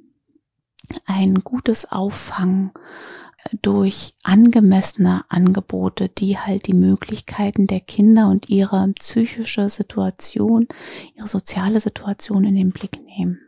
ein 1.07 1.35
gutes 1.43 1.91
Auffangen 1.91 2.71
durch 3.61 4.13
angemessene 4.23 5.23
Angebote, 5.29 6.09
die 6.09 6.37
halt 6.37 6.67
die 6.67 6.73
Möglichkeiten 6.73 7.67
der 7.67 7.79
Kinder 7.79 8.29
und 8.29 8.49
ihre 8.49 8.93
psychische 8.99 9.69
Situation, 9.69 10.67
ihre 11.15 11.27
soziale 11.27 11.79
Situation 11.79 12.43
in 12.43 12.55
den 12.55 12.71
Blick 12.71 12.99
nehmen. 13.05 13.39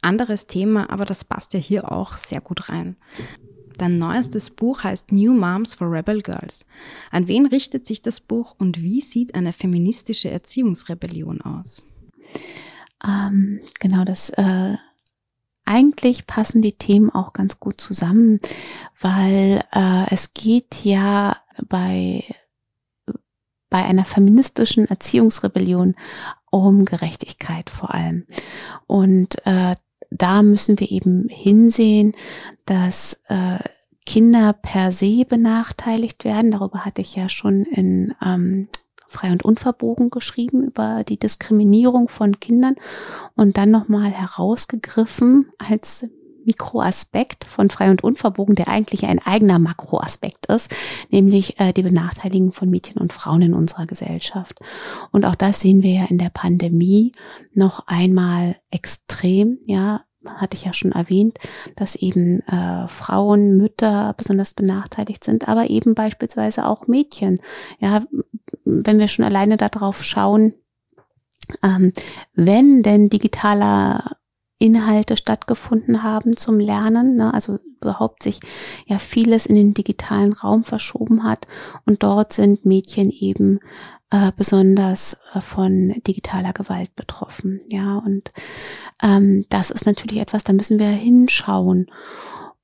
Anderes 0.00 0.46
Thema, 0.46 0.90
aber 0.90 1.04
das 1.04 1.24
passt 1.24 1.54
ja 1.54 1.60
hier 1.60 1.92
auch 1.92 2.16
sehr 2.16 2.40
gut 2.40 2.68
rein. 2.68 2.96
Dein 3.78 3.98
neuestes 3.98 4.50
Buch 4.50 4.84
heißt 4.84 5.12
New 5.12 5.32
Moms 5.32 5.76
for 5.76 5.90
Rebel 5.90 6.22
Girls. 6.22 6.66
An 7.10 7.28
wen 7.28 7.46
richtet 7.46 7.86
sich 7.86 8.02
das 8.02 8.20
Buch 8.20 8.54
und 8.58 8.82
wie 8.82 9.00
sieht 9.00 9.34
eine 9.34 9.52
feministische 9.52 10.30
Erziehungsrebellion 10.30 11.40
aus? 11.40 11.82
Ähm, 13.04 13.60
genau, 13.80 14.04
das 14.04 14.30
äh, 14.30 14.76
eigentlich 15.64 16.26
passen 16.26 16.62
die 16.62 16.74
Themen 16.74 17.10
auch 17.10 17.32
ganz 17.32 17.60
gut 17.60 17.80
zusammen, 17.80 18.40
weil 19.00 19.62
äh, 19.72 20.12
es 20.12 20.34
geht 20.34 20.84
ja 20.84 21.36
bei 21.68 22.24
bei 23.70 23.82
einer 23.82 24.04
feministischen 24.04 24.86
Erziehungsrebellion 24.86 25.94
um 26.50 26.84
Gerechtigkeit 26.84 27.70
vor 27.70 27.94
allem. 27.94 28.26
Und 28.86 29.46
äh, 29.46 29.76
da 30.10 30.42
müssen 30.42 30.78
wir 30.78 30.90
eben 30.90 31.26
hinsehen, 31.30 32.12
dass 32.66 33.22
äh, 33.28 33.58
Kinder 34.04 34.52
per 34.52 34.92
se 34.92 35.24
benachteiligt 35.24 36.24
werden. 36.24 36.50
Darüber 36.50 36.84
hatte 36.84 37.00
ich 37.00 37.16
ja 37.16 37.30
schon 37.30 37.64
in 37.64 38.14
ähm, 38.22 38.68
frei 39.12 39.30
und 39.32 39.44
unverbogen 39.44 40.10
geschrieben 40.10 40.64
über 40.64 41.04
die 41.04 41.18
Diskriminierung 41.18 42.08
von 42.08 42.40
Kindern 42.40 42.76
und 43.36 43.56
dann 43.56 43.70
nochmal 43.70 44.10
herausgegriffen 44.10 45.52
als 45.58 46.06
Mikroaspekt 46.44 47.44
von 47.44 47.70
frei 47.70 47.90
und 47.90 48.04
unverbogen, 48.04 48.54
der 48.54 48.68
eigentlich 48.68 49.06
ein 49.06 49.20
eigener 49.20 49.58
Makroaspekt 49.58 50.46
ist, 50.46 50.74
nämlich 51.10 51.58
äh, 51.60 51.72
die 51.72 51.82
Benachteiligung 51.82 52.52
von 52.52 52.70
Mädchen 52.70 53.00
und 53.00 53.12
Frauen 53.12 53.42
in 53.42 53.54
unserer 53.54 53.86
Gesellschaft. 53.86 54.58
Und 55.10 55.24
auch 55.24 55.34
das 55.34 55.60
sehen 55.60 55.82
wir 55.82 55.92
ja 55.92 56.04
in 56.06 56.18
der 56.18 56.30
Pandemie 56.30 57.12
noch 57.54 57.86
einmal 57.86 58.56
extrem, 58.70 59.58
ja, 59.66 60.02
hatte 60.24 60.56
ich 60.56 60.64
ja 60.64 60.72
schon 60.72 60.92
erwähnt, 60.92 61.38
dass 61.74 61.96
eben 61.96 62.40
äh, 62.40 62.86
Frauen, 62.86 63.56
Mütter 63.56 64.14
besonders 64.16 64.54
benachteiligt 64.54 65.24
sind, 65.24 65.48
aber 65.48 65.68
eben 65.68 65.94
beispielsweise 65.94 66.66
auch 66.66 66.86
Mädchen. 66.86 67.40
Ja, 67.80 68.02
wenn 68.64 68.98
wir 68.98 69.08
schon 69.08 69.24
alleine 69.24 69.56
darauf 69.56 70.02
schauen, 70.02 70.54
ähm, 71.62 71.92
wenn 72.34 72.82
denn 72.82 73.08
digitaler 73.08 74.16
Inhalte 74.58 75.16
stattgefunden 75.16 76.04
haben 76.04 76.36
zum 76.36 76.60
Lernen, 76.60 77.16
ne, 77.16 77.34
also 77.34 77.58
überhaupt 77.80 78.22
sich 78.22 78.38
ja 78.86 78.98
vieles 78.98 79.46
in 79.46 79.56
den 79.56 79.74
digitalen 79.74 80.32
Raum 80.32 80.62
verschoben 80.62 81.24
hat 81.24 81.48
und 81.84 82.04
dort 82.04 82.32
sind 82.32 82.64
Mädchen 82.64 83.10
eben 83.10 83.58
äh, 84.10 84.30
besonders 84.36 85.20
äh, 85.34 85.40
von 85.40 86.00
digitaler 86.06 86.52
Gewalt 86.52 86.94
betroffen. 86.94 87.60
Ja, 87.70 87.96
und 87.98 88.32
ähm, 89.02 89.46
das 89.48 89.70
ist 89.70 89.84
natürlich 89.84 90.20
etwas, 90.20 90.44
da 90.44 90.52
müssen 90.52 90.78
wir 90.78 90.88
hinschauen. 90.88 91.90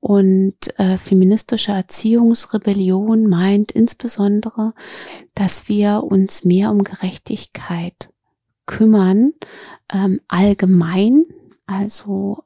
Und 0.00 0.78
äh, 0.78 0.96
feministische 0.96 1.72
Erziehungsrebellion 1.72 3.28
meint 3.28 3.72
insbesondere, 3.72 4.74
dass 5.34 5.68
wir 5.68 6.04
uns 6.04 6.44
mehr 6.44 6.70
um 6.70 6.84
Gerechtigkeit 6.84 8.12
kümmern, 8.66 9.32
ähm, 9.92 10.20
allgemein, 10.28 11.24
also 11.66 12.44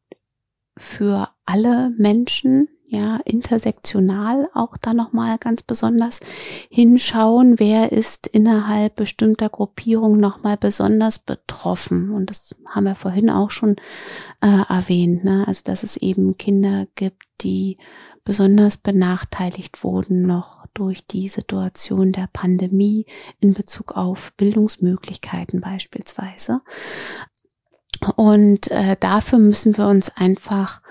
für 0.79 1.29
alle 1.45 1.91
Menschen, 1.99 2.69
ja, 2.93 3.21
intersektional 3.25 4.51
auch 4.53 4.77
da 4.77 4.93
nochmal 4.93 5.39
ganz 5.39 5.63
besonders 5.63 6.21
hinschauen, 6.69 7.59
wer 7.59 7.91
ist 7.91 8.27
innerhalb 8.27 8.97
bestimmter 8.97 9.49
Gruppierungen 9.49 10.21
nochmal 10.21 10.59
besonders 10.59 11.19
betroffen. 11.19 12.11
Und 12.11 12.29
das 12.29 12.55
haben 12.69 12.85
wir 12.85 12.95
vorhin 12.95 13.31
auch 13.31 13.51
schon 13.51 13.77
äh, 14.43 14.65
erwähnt, 14.69 15.25
ne? 15.25 15.45
also 15.47 15.63
dass 15.65 15.85
es 15.85 15.97
eben 15.97 16.37
Kinder 16.37 16.87
gibt, 16.95 17.23
die 17.41 17.79
besonders 18.25 18.77
benachteiligt 18.77 19.83
wurden 19.83 20.27
noch 20.27 20.67
durch 20.75 21.07
die 21.07 21.29
Situation 21.29 22.13
der 22.13 22.29
Pandemie 22.31 23.07
in 23.41 23.55
Bezug 23.55 23.97
auf 23.97 24.35
Bildungsmöglichkeiten 24.37 25.63
beispielsweise. 25.63 26.61
Und 28.17 28.71
äh, 28.71 28.97
dafür 29.01 29.39
müssen 29.39 29.79
wir 29.79 29.87
uns 29.87 30.11
einfach 30.15 30.83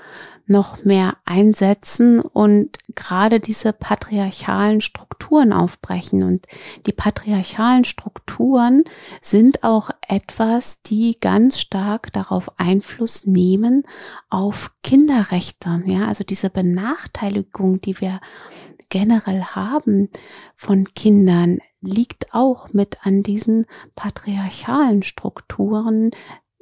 noch 0.46 0.84
mehr 0.84 1.18
einsetzen 1.26 2.20
und 2.20 2.78
gerade 2.96 3.40
diese 3.40 3.74
patriarchalen 3.74 4.82
Strukturen 4.82 5.54
aufbrechen. 5.54 6.24
Und 6.24 6.46
die 6.86 6.92
patriarchalen 6.92 7.86
Strukturen 7.86 8.84
sind 9.22 9.64
auch 9.64 9.92
etwas, 10.08 10.82
die 10.82 11.18
ganz 11.20 11.60
stark 11.60 12.12
darauf 12.14 12.60
Einfluss 12.60 13.26
nehmen 13.26 13.84
auf 14.30 14.72
Kinderrechte. 14.84 15.84
Ja, 15.86 16.08
also 16.08 16.24
diese 16.24 16.50
Benachteiligung, 16.50 17.82
die 17.82 18.00
wir 18.02 18.20
generell 18.90 19.42
haben 19.44 20.10
von 20.56 20.94
Kindern, 20.94 21.60
liegt 21.82 22.34
auch 22.34 22.74
mit 22.74 23.06
an 23.06 23.24
diesen 23.24 23.66
patriarchalen 23.96 25.02
Strukturen 25.02 26.12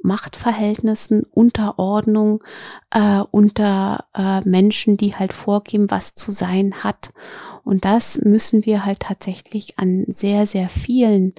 Machtverhältnissen, 0.02 1.24
Unterordnung 1.30 2.42
äh, 2.90 3.20
unter 3.30 4.04
äh, 4.14 4.40
Menschen, 4.48 4.96
die 4.96 5.14
halt 5.14 5.32
vorgeben, 5.32 5.90
was 5.90 6.14
zu 6.14 6.32
sein 6.32 6.82
hat. 6.82 7.10
Und 7.64 7.84
das 7.84 8.20
müssen 8.22 8.64
wir 8.64 8.84
halt 8.84 9.00
tatsächlich 9.00 9.78
an 9.78 10.04
sehr, 10.08 10.46
sehr 10.46 10.68
vielen 10.68 11.34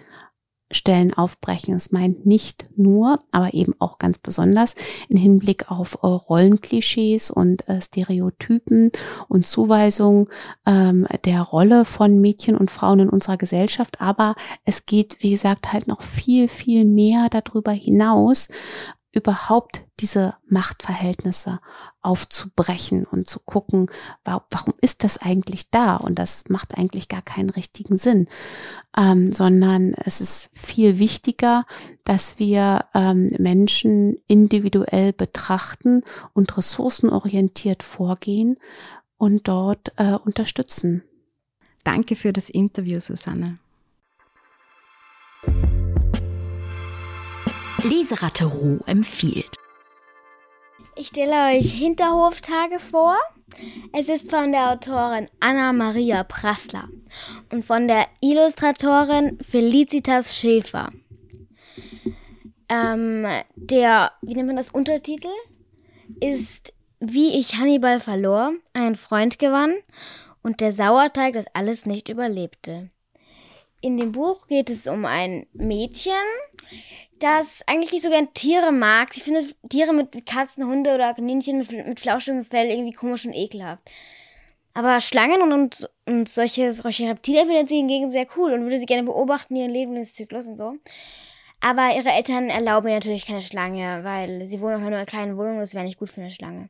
Stellen 0.71 1.13
aufbrechen. 1.13 1.75
Es 1.75 1.91
meint 1.91 2.25
nicht 2.25 2.65
nur, 2.75 3.19
aber 3.31 3.53
eben 3.53 3.75
auch 3.79 3.97
ganz 3.97 4.17
besonders 4.19 4.75
in 5.09 5.17
Hinblick 5.17 5.71
auf 5.71 5.99
äh, 6.01 6.07
Rollenklischees 6.07 7.31
und 7.31 7.67
äh, 7.67 7.81
Stereotypen 7.81 8.91
und 9.27 9.45
Zuweisungen 9.45 10.27
ähm, 10.65 11.07
der 11.25 11.41
Rolle 11.41 11.85
von 11.85 12.19
Mädchen 12.19 12.55
und 12.55 12.71
Frauen 12.71 12.99
in 12.99 13.09
unserer 13.09 13.37
Gesellschaft. 13.37 14.01
Aber 14.01 14.35
es 14.65 14.85
geht, 14.85 15.17
wie 15.21 15.31
gesagt, 15.31 15.73
halt 15.73 15.87
noch 15.87 16.01
viel, 16.01 16.47
viel 16.47 16.85
mehr 16.85 17.27
darüber 17.29 17.71
hinaus, 17.71 18.49
überhaupt 19.11 19.85
diese 19.99 20.35
Machtverhältnisse 20.47 21.59
aufzubrechen 22.01 23.05
und 23.05 23.27
zu 23.27 23.39
gucken, 23.39 23.87
warum 24.23 24.73
ist 24.81 25.03
das 25.03 25.17
eigentlich 25.17 25.69
da? 25.69 25.97
Und 25.97 26.17
das 26.17 26.49
macht 26.49 26.77
eigentlich 26.77 27.09
gar 27.09 27.21
keinen 27.21 27.49
richtigen 27.49 27.97
Sinn, 27.97 28.27
ähm, 28.97 29.31
sondern 29.31 29.93
es 29.93 30.21
ist 30.21 30.49
viel 30.53 30.97
wichtiger, 30.97 31.65
dass 32.03 32.39
wir 32.39 32.85
ähm, 32.93 33.31
Menschen 33.37 34.17
individuell 34.27 35.13
betrachten 35.13 36.03
und 36.33 36.57
ressourcenorientiert 36.57 37.83
vorgehen 37.83 38.57
und 39.17 39.47
dort 39.47 39.93
äh, 39.97 40.13
unterstützen. 40.13 41.03
Danke 41.83 42.15
für 42.15 42.33
das 42.33 42.49
Interview, 42.49 42.99
Susanne. 42.99 43.59
Leseratte 47.83 48.45
Ruh 48.45 48.79
empfiehlt. 48.85 49.55
Ich 50.95 51.07
stelle 51.07 51.57
euch 51.57 51.71
Hinterhoftage 51.71 52.79
vor. 52.79 53.17
Es 53.93 54.09
ist 54.09 54.29
von 54.29 54.51
der 54.51 54.71
Autorin 54.71 55.29
Anna-Maria 55.39 56.23
Prassler 56.23 56.89
und 57.51 57.65
von 57.65 57.87
der 57.87 58.07
Illustratorin 58.21 59.39
Felicitas 59.41 60.37
Schäfer. 60.37 60.91
Ähm, 62.69 63.25
der, 63.55 64.11
wie 64.21 64.35
nennt 64.35 64.47
man 64.47 64.55
das, 64.55 64.69
Untertitel 64.69 65.31
ist 66.19 66.73
Wie 66.99 67.37
ich 67.39 67.55
Hannibal 67.55 67.99
verlor, 67.99 68.53
einen 68.73 68.95
Freund 68.95 69.39
gewann 69.39 69.73
und 70.43 70.61
der 70.61 70.71
Sauerteig 70.71 71.33
das 71.33 71.45
alles 71.53 71.85
nicht 71.85 72.09
überlebte. 72.09 72.89
In 73.81 73.97
dem 73.97 74.11
Buch 74.11 74.47
geht 74.47 74.69
es 74.69 74.87
um 74.87 75.05
ein 75.05 75.47
Mädchen, 75.53 76.13
das 77.23 77.61
eigentlich 77.67 77.91
nicht 77.91 78.03
so 78.03 78.09
gern 78.09 78.33
Tiere 78.33 78.71
mag. 78.71 79.13
Sie 79.13 79.21
findet 79.21 79.55
Tiere 79.69 79.93
mit 79.93 80.25
Katzen, 80.25 80.65
Hunde 80.65 80.93
oder 80.93 81.13
Kaninchen 81.13 81.57
mit, 81.57 81.71
mit 81.71 81.99
flauschigem 81.99 82.43
Fell 82.43 82.69
irgendwie 82.69 82.93
komisch 82.93 83.25
und 83.25 83.33
ekelhaft. 83.33 83.83
Aber 84.73 84.99
Schlangen 85.01 85.41
und, 85.41 85.53
und, 85.53 85.89
und 86.07 86.29
solche, 86.29 86.71
solche 86.71 87.09
Reptilien 87.09 87.47
findet 87.47 87.67
sie 87.67 87.77
hingegen 87.77 88.11
sehr 88.11 88.25
cool 88.37 88.53
und 88.53 88.63
würde 88.63 88.77
sie 88.77 88.85
gerne 88.85 89.03
beobachten, 89.03 89.55
ihren 89.55 89.71
Lebenszyklus 89.71 90.47
und 90.47 90.57
so. 90.57 90.75
Aber 91.59 91.95
ihre 91.95 92.09
Eltern 92.09 92.49
erlauben 92.49 92.87
ihr 92.87 92.95
natürlich 92.95 93.27
keine 93.27 93.41
Schlange, 93.41 94.03
weil 94.03 94.45
sie 94.47 94.61
wohnen 94.61 94.81
auch 94.81 94.87
in 94.87 94.93
einer 94.93 95.05
kleinen 95.05 95.37
Wohnung 95.37 95.55
und 95.55 95.59
das 95.59 95.73
wäre 95.73 95.83
nicht 95.83 95.99
gut 95.99 96.09
für 96.09 96.21
eine 96.21 96.31
Schlange. 96.31 96.69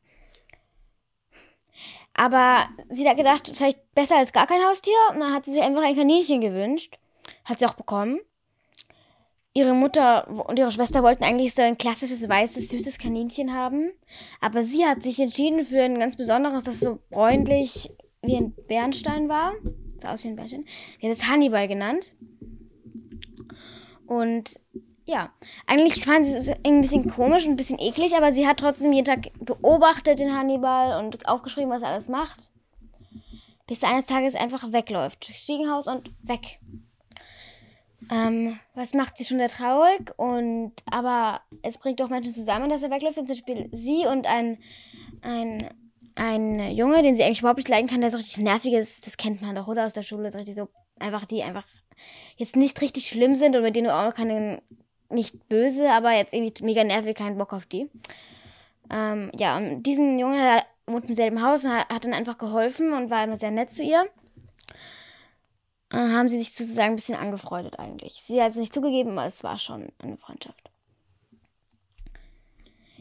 Aber 2.14 2.68
sie 2.90 3.08
hat 3.08 3.16
gedacht, 3.16 3.50
vielleicht 3.54 3.94
besser 3.94 4.16
als 4.18 4.32
gar 4.32 4.46
kein 4.46 4.62
Haustier. 4.62 4.92
Und 5.12 5.20
dann 5.20 5.32
hat 5.32 5.46
sie 5.46 5.52
sich 5.52 5.62
einfach 5.62 5.82
ein 5.82 5.96
Kaninchen 5.96 6.40
gewünscht. 6.42 6.98
Hat 7.44 7.58
sie 7.58 7.66
auch 7.66 7.74
bekommen 7.74 8.20
ihre 9.54 9.74
Mutter 9.74 10.28
und 10.48 10.58
ihre 10.58 10.72
Schwester 10.72 11.02
wollten 11.02 11.24
eigentlich 11.24 11.54
so 11.54 11.62
ein 11.62 11.76
klassisches 11.76 12.28
weißes, 12.28 12.70
süßes 12.70 12.98
Kaninchen 12.98 13.52
haben. 13.52 13.90
Aber 14.40 14.64
sie 14.64 14.86
hat 14.86 15.02
sich 15.02 15.20
entschieden 15.20 15.64
für 15.64 15.82
ein 15.82 15.98
ganz 15.98 16.16
besonderes, 16.16 16.64
das 16.64 16.80
so 16.80 17.00
bräunlich 17.10 17.90
wie 18.22 18.36
ein 18.36 18.54
Bernstein 18.66 19.28
war. 19.28 19.52
So 19.98 20.08
aus 20.08 20.24
wie 20.24 20.28
ein 20.28 20.36
Bernstein. 20.36 20.64
Sie 21.00 21.06
hat 21.06 21.16
es 21.16 21.26
Hannibal 21.26 21.68
genannt. 21.68 22.12
Und 24.06 24.60
ja, 25.04 25.32
eigentlich 25.66 26.04
fand 26.04 26.24
sie 26.24 26.36
es 26.36 26.48
ein 26.48 26.80
bisschen 26.80 27.08
komisch 27.08 27.44
und 27.44 27.52
ein 27.52 27.56
bisschen 27.56 27.78
eklig, 27.78 28.16
aber 28.16 28.32
sie 28.32 28.46
hat 28.46 28.58
trotzdem 28.58 28.92
jeden 28.92 29.04
Tag 29.04 29.30
beobachtet 29.40 30.20
den 30.20 30.36
Hannibal 30.36 31.04
und 31.04 31.28
aufgeschrieben, 31.28 31.70
was 31.70 31.82
er 31.82 31.88
alles 31.88 32.08
macht. 32.08 32.52
Bis 33.66 33.82
er 33.82 33.90
eines 33.90 34.06
Tages 34.06 34.34
einfach 34.34 34.72
wegläuft. 34.72 35.24
Stiegenhaus 35.24 35.88
und 35.88 36.10
weg. 36.22 36.60
Ähm, 38.12 38.58
was 38.74 38.92
macht 38.92 39.16
sie 39.16 39.24
schon 39.24 39.38
sehr 39.38 39.48
traurig 39.48 40.12
und 40.18 40.72
aber 40.90 41.40
es 41.62 41.78
bringt 41.78 42.02
auch 42.02 42.10
Menschen 42.10 42.34
zusammen, 42.34 42.68
dass 42.68 42.82
er 42.82 42.90
wegläuft. 42.90 43.16
Zum 43.16 43.26
Beispiel 43.26 43.70
sie 43.72 44.06
und 44.06 44.26
ein 44.26 44.58
ein, 45.22 45.66
ein 46.14 46.76
Junge, 46.76 47.02
den 47.02 47.16
sie 47.16 47.22
eigentlich 47.22 47.40
überhaupt 47.40 47.58
nicht 47.58 47.68
leiden 47.68 47.88
kann, 47.88 48.02
der 48.02 48.10
so 48.10 48.18
richtig 48.18 48.38
nervig 48.38 48.74
ist. 48.74 49.06
Das 49.06 49.16
kennt 49.16 49.40
man 49.40 49.54
doch, 49.54 49.66
oder? 49.66 49.86
Aus 49.86 49.94
der 49.94 50.02
Schule. 50.02 50.30
So 50.30 50.38
richtig 50.38 50.56
so, 50.56 50.68
einfach 51.00 51.24
die 51.24 51.42
einfach 51.42 51.64
jetzt 52.36 52.56
nicht 52.56 52.80
richtig 52.82 53.08
schlimm 53.08 53.34
sind 53.34 53.56
und 53.56 53.62
mit 53.62 53.76
denen 53.76 53.88
du 53.88 53.94
auch 53.94 54.12
keine, 54.12 54.60
nicht 55.08 55.48
böse, 55.48 55.90
aber 55.90 56.12
jetzt 56.12 56.34
irgendwie 56.34 56.64
mega 56.64 56.84
nervig, 56.84 57.16
keinen 57.16 57.38
Bock 57.38 57.52
auf 57.52 57.64
die. 57.64 57.88
Ähm, 58.90 59.30
ja, 59.38 59.56
und 59.56 59.84
diesen 59.84 60.18
Jungen, 60.18 60.38
der 60.38 60.66
wohnt 60.86 61.08
im 61.08 61.14
selben 61.14 61.42
Haus 61.42 61.64
und 61.64 61.72
hat 61.72 62.04
dann 62.04 62.12
einfach 62.12 62.36
geholfen 62.36 62.92
und 62.92 63.08
war 63.08 63.24
immer 63.24 63.36
sehr 63.36 63.50
nett 63.50 63.72
zu 63.72 63.82
ihr. 63.82 64.06
Äh, 65.92 65.96
haben 65.96 66.28
sie 66.28 66.38
sich 66.38 66.54
sozusagen 66.54 66.90
ein 66.92 66.96
bisschen 66.96 67.16
angefreundet 67.16 67.78
eigentlich. 67.78 68.22
Sie 68.26 68.42
hat 68.42 68.52
es 68.52 68.56
nicht 68.56 68.74
zugegeben, 68.74 69.12
aber 69.12 69.26
es 69.26 69.44
war 69.44 69.58
schon 69.58 69.92
eine 69.98 70.16
Freundschaft. 70.16 70.70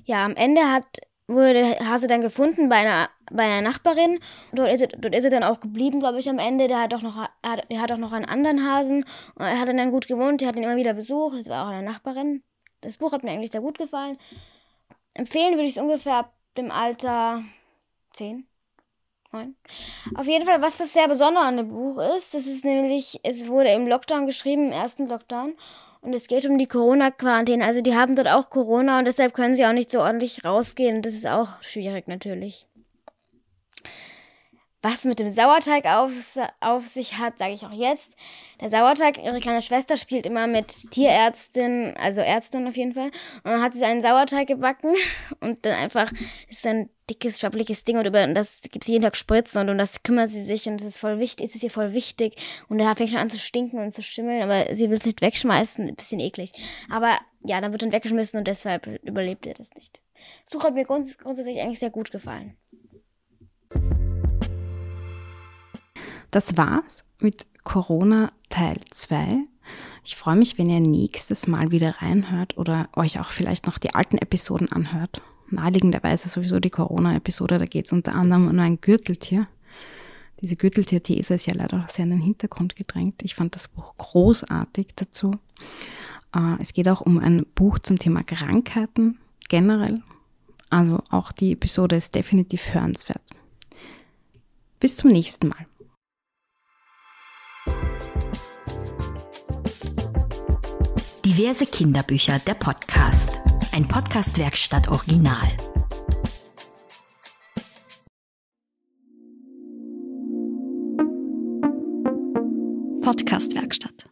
Ja, 0.04 0.25
am 0.25 0.36
Ende 0.36 0.62
hat, 0.62 0.99
wurde 1.27 1.54
der 1.54 1.88
Hase 1.88 2.08
dann 2.08 2.21
gefunden 2.21 2.67
bei 2.67 2.77
einer, 2.77 3.10
bei 3.32 3.43
einer 3.43 3.62
Nachbarin. 3.62 4.19
Dort 4.51 4.71
ist, 4.71 4.82
er, 4.82 4.88
dort 4.88 5.15
ist 5.15 5.23
er 5.23 5.30
dann 5.30 5.43
auch 5.43 5.60
geblieben, 5.60 5.99
glaube 5.99 6.19
ich, 6.19 6.30
am 6.30 6.39
Ende. 6.39 6.67
Der 6.67 6.82
hat, 6.82 6.93
auch 6.93 7.01
noch, 7.01 7.30
der 7.69 7.82
hat 7.82 7.91
auch 7.91 7.97
noch 7.97 8.12
einen 8.12 8.25
anderen 8.25 8.67
Hasen. 8.67 9.06
Er 9.38 9.60
hat 9.60 9.69
dann 9.69 9.91
gut 9.91 10.08
gewohnt, 10.08 10.41
der 10.41 10.49
hat 10.49 10.58
ihn 10.58 10.63
immer 10.63 10.75
wieder 10.75 10.93
besucht. 10.93 11.39
Das 11.39 11.47
war 11.47 11.65
auch 11.65 11.71
eine 11.71 11.84
Nachbarin. 11.84 12.43
Das 12.82 12.97
Buch 12.97 13.13
hat 13.13 13.23
mir 13.23 13.32
eigentlich 13.32 13.51
sehr 13.51 13.62
gut 13.62 13.77
gefallen. 13.77 14.17
Empfehlen 15.13 15.54
würde 15.54 15.67
ich 15.67 15.77
es 15.77 15.82
ungefähr 15.82 16.15
ab 16.15 16.34
dem 16.58 16.71
Alter 16.71 17.43
10. 18.13 18.47
Nein. 19.32 19.56
Auf 20.15 20.28
jeden 20.28 20.46
Fall, 20.46 20.62
was 20.62 20.78
das 20.78 20.94
sehr 20.94 21.08
Besondere 21.08 21.46
an 21.46 21.58
dem 21.58 21.70
Buch 21.70 21.98
ist, 22.15 22.34
das 22.34 22.48
ist 22.48 22.65
nämlich, 22.65 23.20
es 23.24 23.48
wurde 23.48 23.70
im 23.70 23.88
Lockdown 23.88 24.26
geschrieben, 24.26 24.67
im 24.67 24.72
ersten 24.74 25.08
Lockdown. 25.08 25.54
Und 26.02 26.13
es 26.13 26.28
geht 26.28 26.46
um 26.48 26.58
die 26.58 26.67
Corona-Quarantäne. 26.67 27.63
Also 27.63 27.82
die 27.82 27.96
haben 27.96 28.15
dort 28.15 28.28
auch 28.28 28.50
Corona 28.50 29.00
und 29.00 29.06
deshalb 29.06 29.34
können 29.34 29.56
sie 29.56 29.65
auch 29.65 29.72
nicht 29.72 29.91
so 29.91 30.02
ordentlich 30.02 30.44
rausgehen. 30.44 31.04
Das 31.04 31.13
ist 31.13 31.28
auch 31.28 31.62
schwierig 31.62 32.08
natürlich. 32.08 32.65
Was 34.84 35.06
mit 35.06 35.20
dem 35.20 35.30
Sauerteig 35.30 35.86
auf, 35.86 36.12
auf 36.60 36.88
sich 36.88 37.20
hat, 37.20 37.38
sage 37.38 37.54
ich 37.54 37.63
auch 37.63 37.72
jetzt. 37.72 38.15
Der 38.60 38.70
Sauerteig, 38.70 39.24
ihre 39.24 39.39
kleine 39.39 39.62
Schwester 39.62 39.96
spielt 39.96 40.26
immer 40.26 40.48
mit 40.48 40.89
Tierärztin, 40.89 41.94
also 42.02 42.22
Ärztin 42.22 42.67
auf 42.67 42.76
jeden 42.76 42.94
Fall. 42.94 43.12
Und 43.44 43.46
dann 43.46 43.62
hat 43.62 43.74
sie 43.74 43.86
einen 43.86 44.02
Sauerteig 44.02 44.48
gebacken 44.48 44.94
und 45.39 45.63
dann 45.65 45.74
einfach 45.74 46.12
ist 46.48 46.63
so 46.63 46.70
ein 46.70 46.89
dickes, 47.12 47.39
schwabbliges 47.39 47.84
Ding 47.84 47.98
und, 47.98 48.08
über, 48.08 48.24
und 48.24 48.34
das 48.34 48.62
gibt 48.72 48.86
sie 48.86 48.94
jeden 48.94 49.04
Tag 49.04 49.15
spritzen 49.15 49.62
und 49.62 49.70
um 49.70 49.78
das 49.78 50.02
kümmert 50.02 50.30
sie 50.30 50.46
sich 50.46 50.67
und 50.67 50.80
das 50.80 50.88
ist 50.88 50.98
voll 50.98 51.20
wichtig, 51.20 51.46
ist 51.46 51.56
es 51.56 51.63
ihr 51.63 51.70
voll 51.70 51.94
wichtig. 51.94 52.36
Und 52.67 52.80
der 52.80 52.96
fängt 52.96 53.12
schon 53.12 53.20
an 53.20 53.30
zu 53.30 53.38
stinken 53.38 53.80
und 53.80 53.91
zu 53.91 54.02
schimmeln, 54.02 54.41
aber 54.41 54.74
sie 54.76 54.89
will 54.89 54.98
es 54.98 55.06
nicht 55.06 55.22
wegschmeißen, 55.22 55.88
ein 55.88 55.96
bisschen 55.96 56.20
eklig. 56.20 56.54
Aber 56.89 57.20
ja, 57.44 57.62
dann 57.62 57.72
wird 57.72 57.84
dann 57.84 57.91
weggeschmissen 57.91 58.39
und 58.39 58.48
deshalb 58.48 58.88
überlebt 59.04 59.46
er 59.46 59.54
das 59.54 59.76
nicht. 59.76 60.02
Das 60.44 60.52
Buch 60.52 60.63
hat 60.63 60.74
mir 60.74 60.86
grunds 60.86 61.17
grundsätzlich 61.17 61.60
eigentlich 61.62 61.80
sehr 61.80 61.89
gut 61.89 62.12
gefallen. 62.12 62.58
Das 66.32 66.56
war's 66.56 67.04
mit 67.20 67.46
Corona 67.65 68.32
Teil 68.48 68.80
2. 68.89 69.39
Ich 70.06 70.15
freue 70.15 70.38
mich, 70.38 70.58
wenn 70.58 70.70
ihr 70.70 70.80
nächstes 70.80 71.46
Mal 71.46 71.72
wieder 71.72 72.02
reinhört 72.02 72.58
oder 72.58 72.88
euch 72.96 73.20
auch 73.20 73.30
vielleicht 73.30 73.67
noch 73.67 73.78
die 73.78 73.94
alten 73.94 74.17
Episoden 74.17 74.72
anhört. 74.72 75.22
Naheliegenderweise 75.50 76.30
sowieso 76.30 76.62
die 76.62 76.70
Corona-Episode, 76.70 77.60
da 77.60 77.65
geht 77.65 77.88
es 77.88 77.91
unter 77.91 78.15
anderem 78.15 78.48
um 78.48 78.58
ein 78.58 78.80
Gürteltier. 78.80 79.48
Diese 80.41 80.56
Gürteltier-These 80.56 81.34
ist 81.34 81.46
ja 81.46 81.54
leider 81.54 81.86
sehr 81.89 82.06
in 82.06 82.12
den 82.12 82.22
Hintergrund 82.22 82.78
gedrängt. 82.78 83.22
Ich 83.24 83.36
fand 83.36 83.54
das 83.54 83.67
Buch 83.67 83.96
großartig 83.98 84.96
dazu. 84.96 85.36
Äh, 86.34 86.56
es 86.62 86.74
geht 86.74 86.88
auch 86.88 87.02
um 87.02 87.20
ein 87.20 87.46
Buch 87.56 87.78
zum 87.78 88.00
Thema 88.00 88.24
Krankheiten 88.24 89.20
generell. 89.50 90.02
Also 90.70 91.04
auch 91.10 91.34
die 91.34 91.52
Episode 91.52 91.98
ist 91.98 92.15
definitiv 92.15 92.74
hörenswert. 92.74 93.22
Bis 94.80 94.96
zum 94.96 95.12
nächsten 95.12 95.50
Mal. 95.50 95.67
Diverse 101.26 101.65
Kinderbücher, 101.65 102.39
der 102.39 102.56
Podcast. 102.56 103.41
Ein 103.72 103.88
Podcast-Werkstatt 103.88 104.88
Original. 104.89 105.56
Podcast-Werkstatt. 113.02 114.11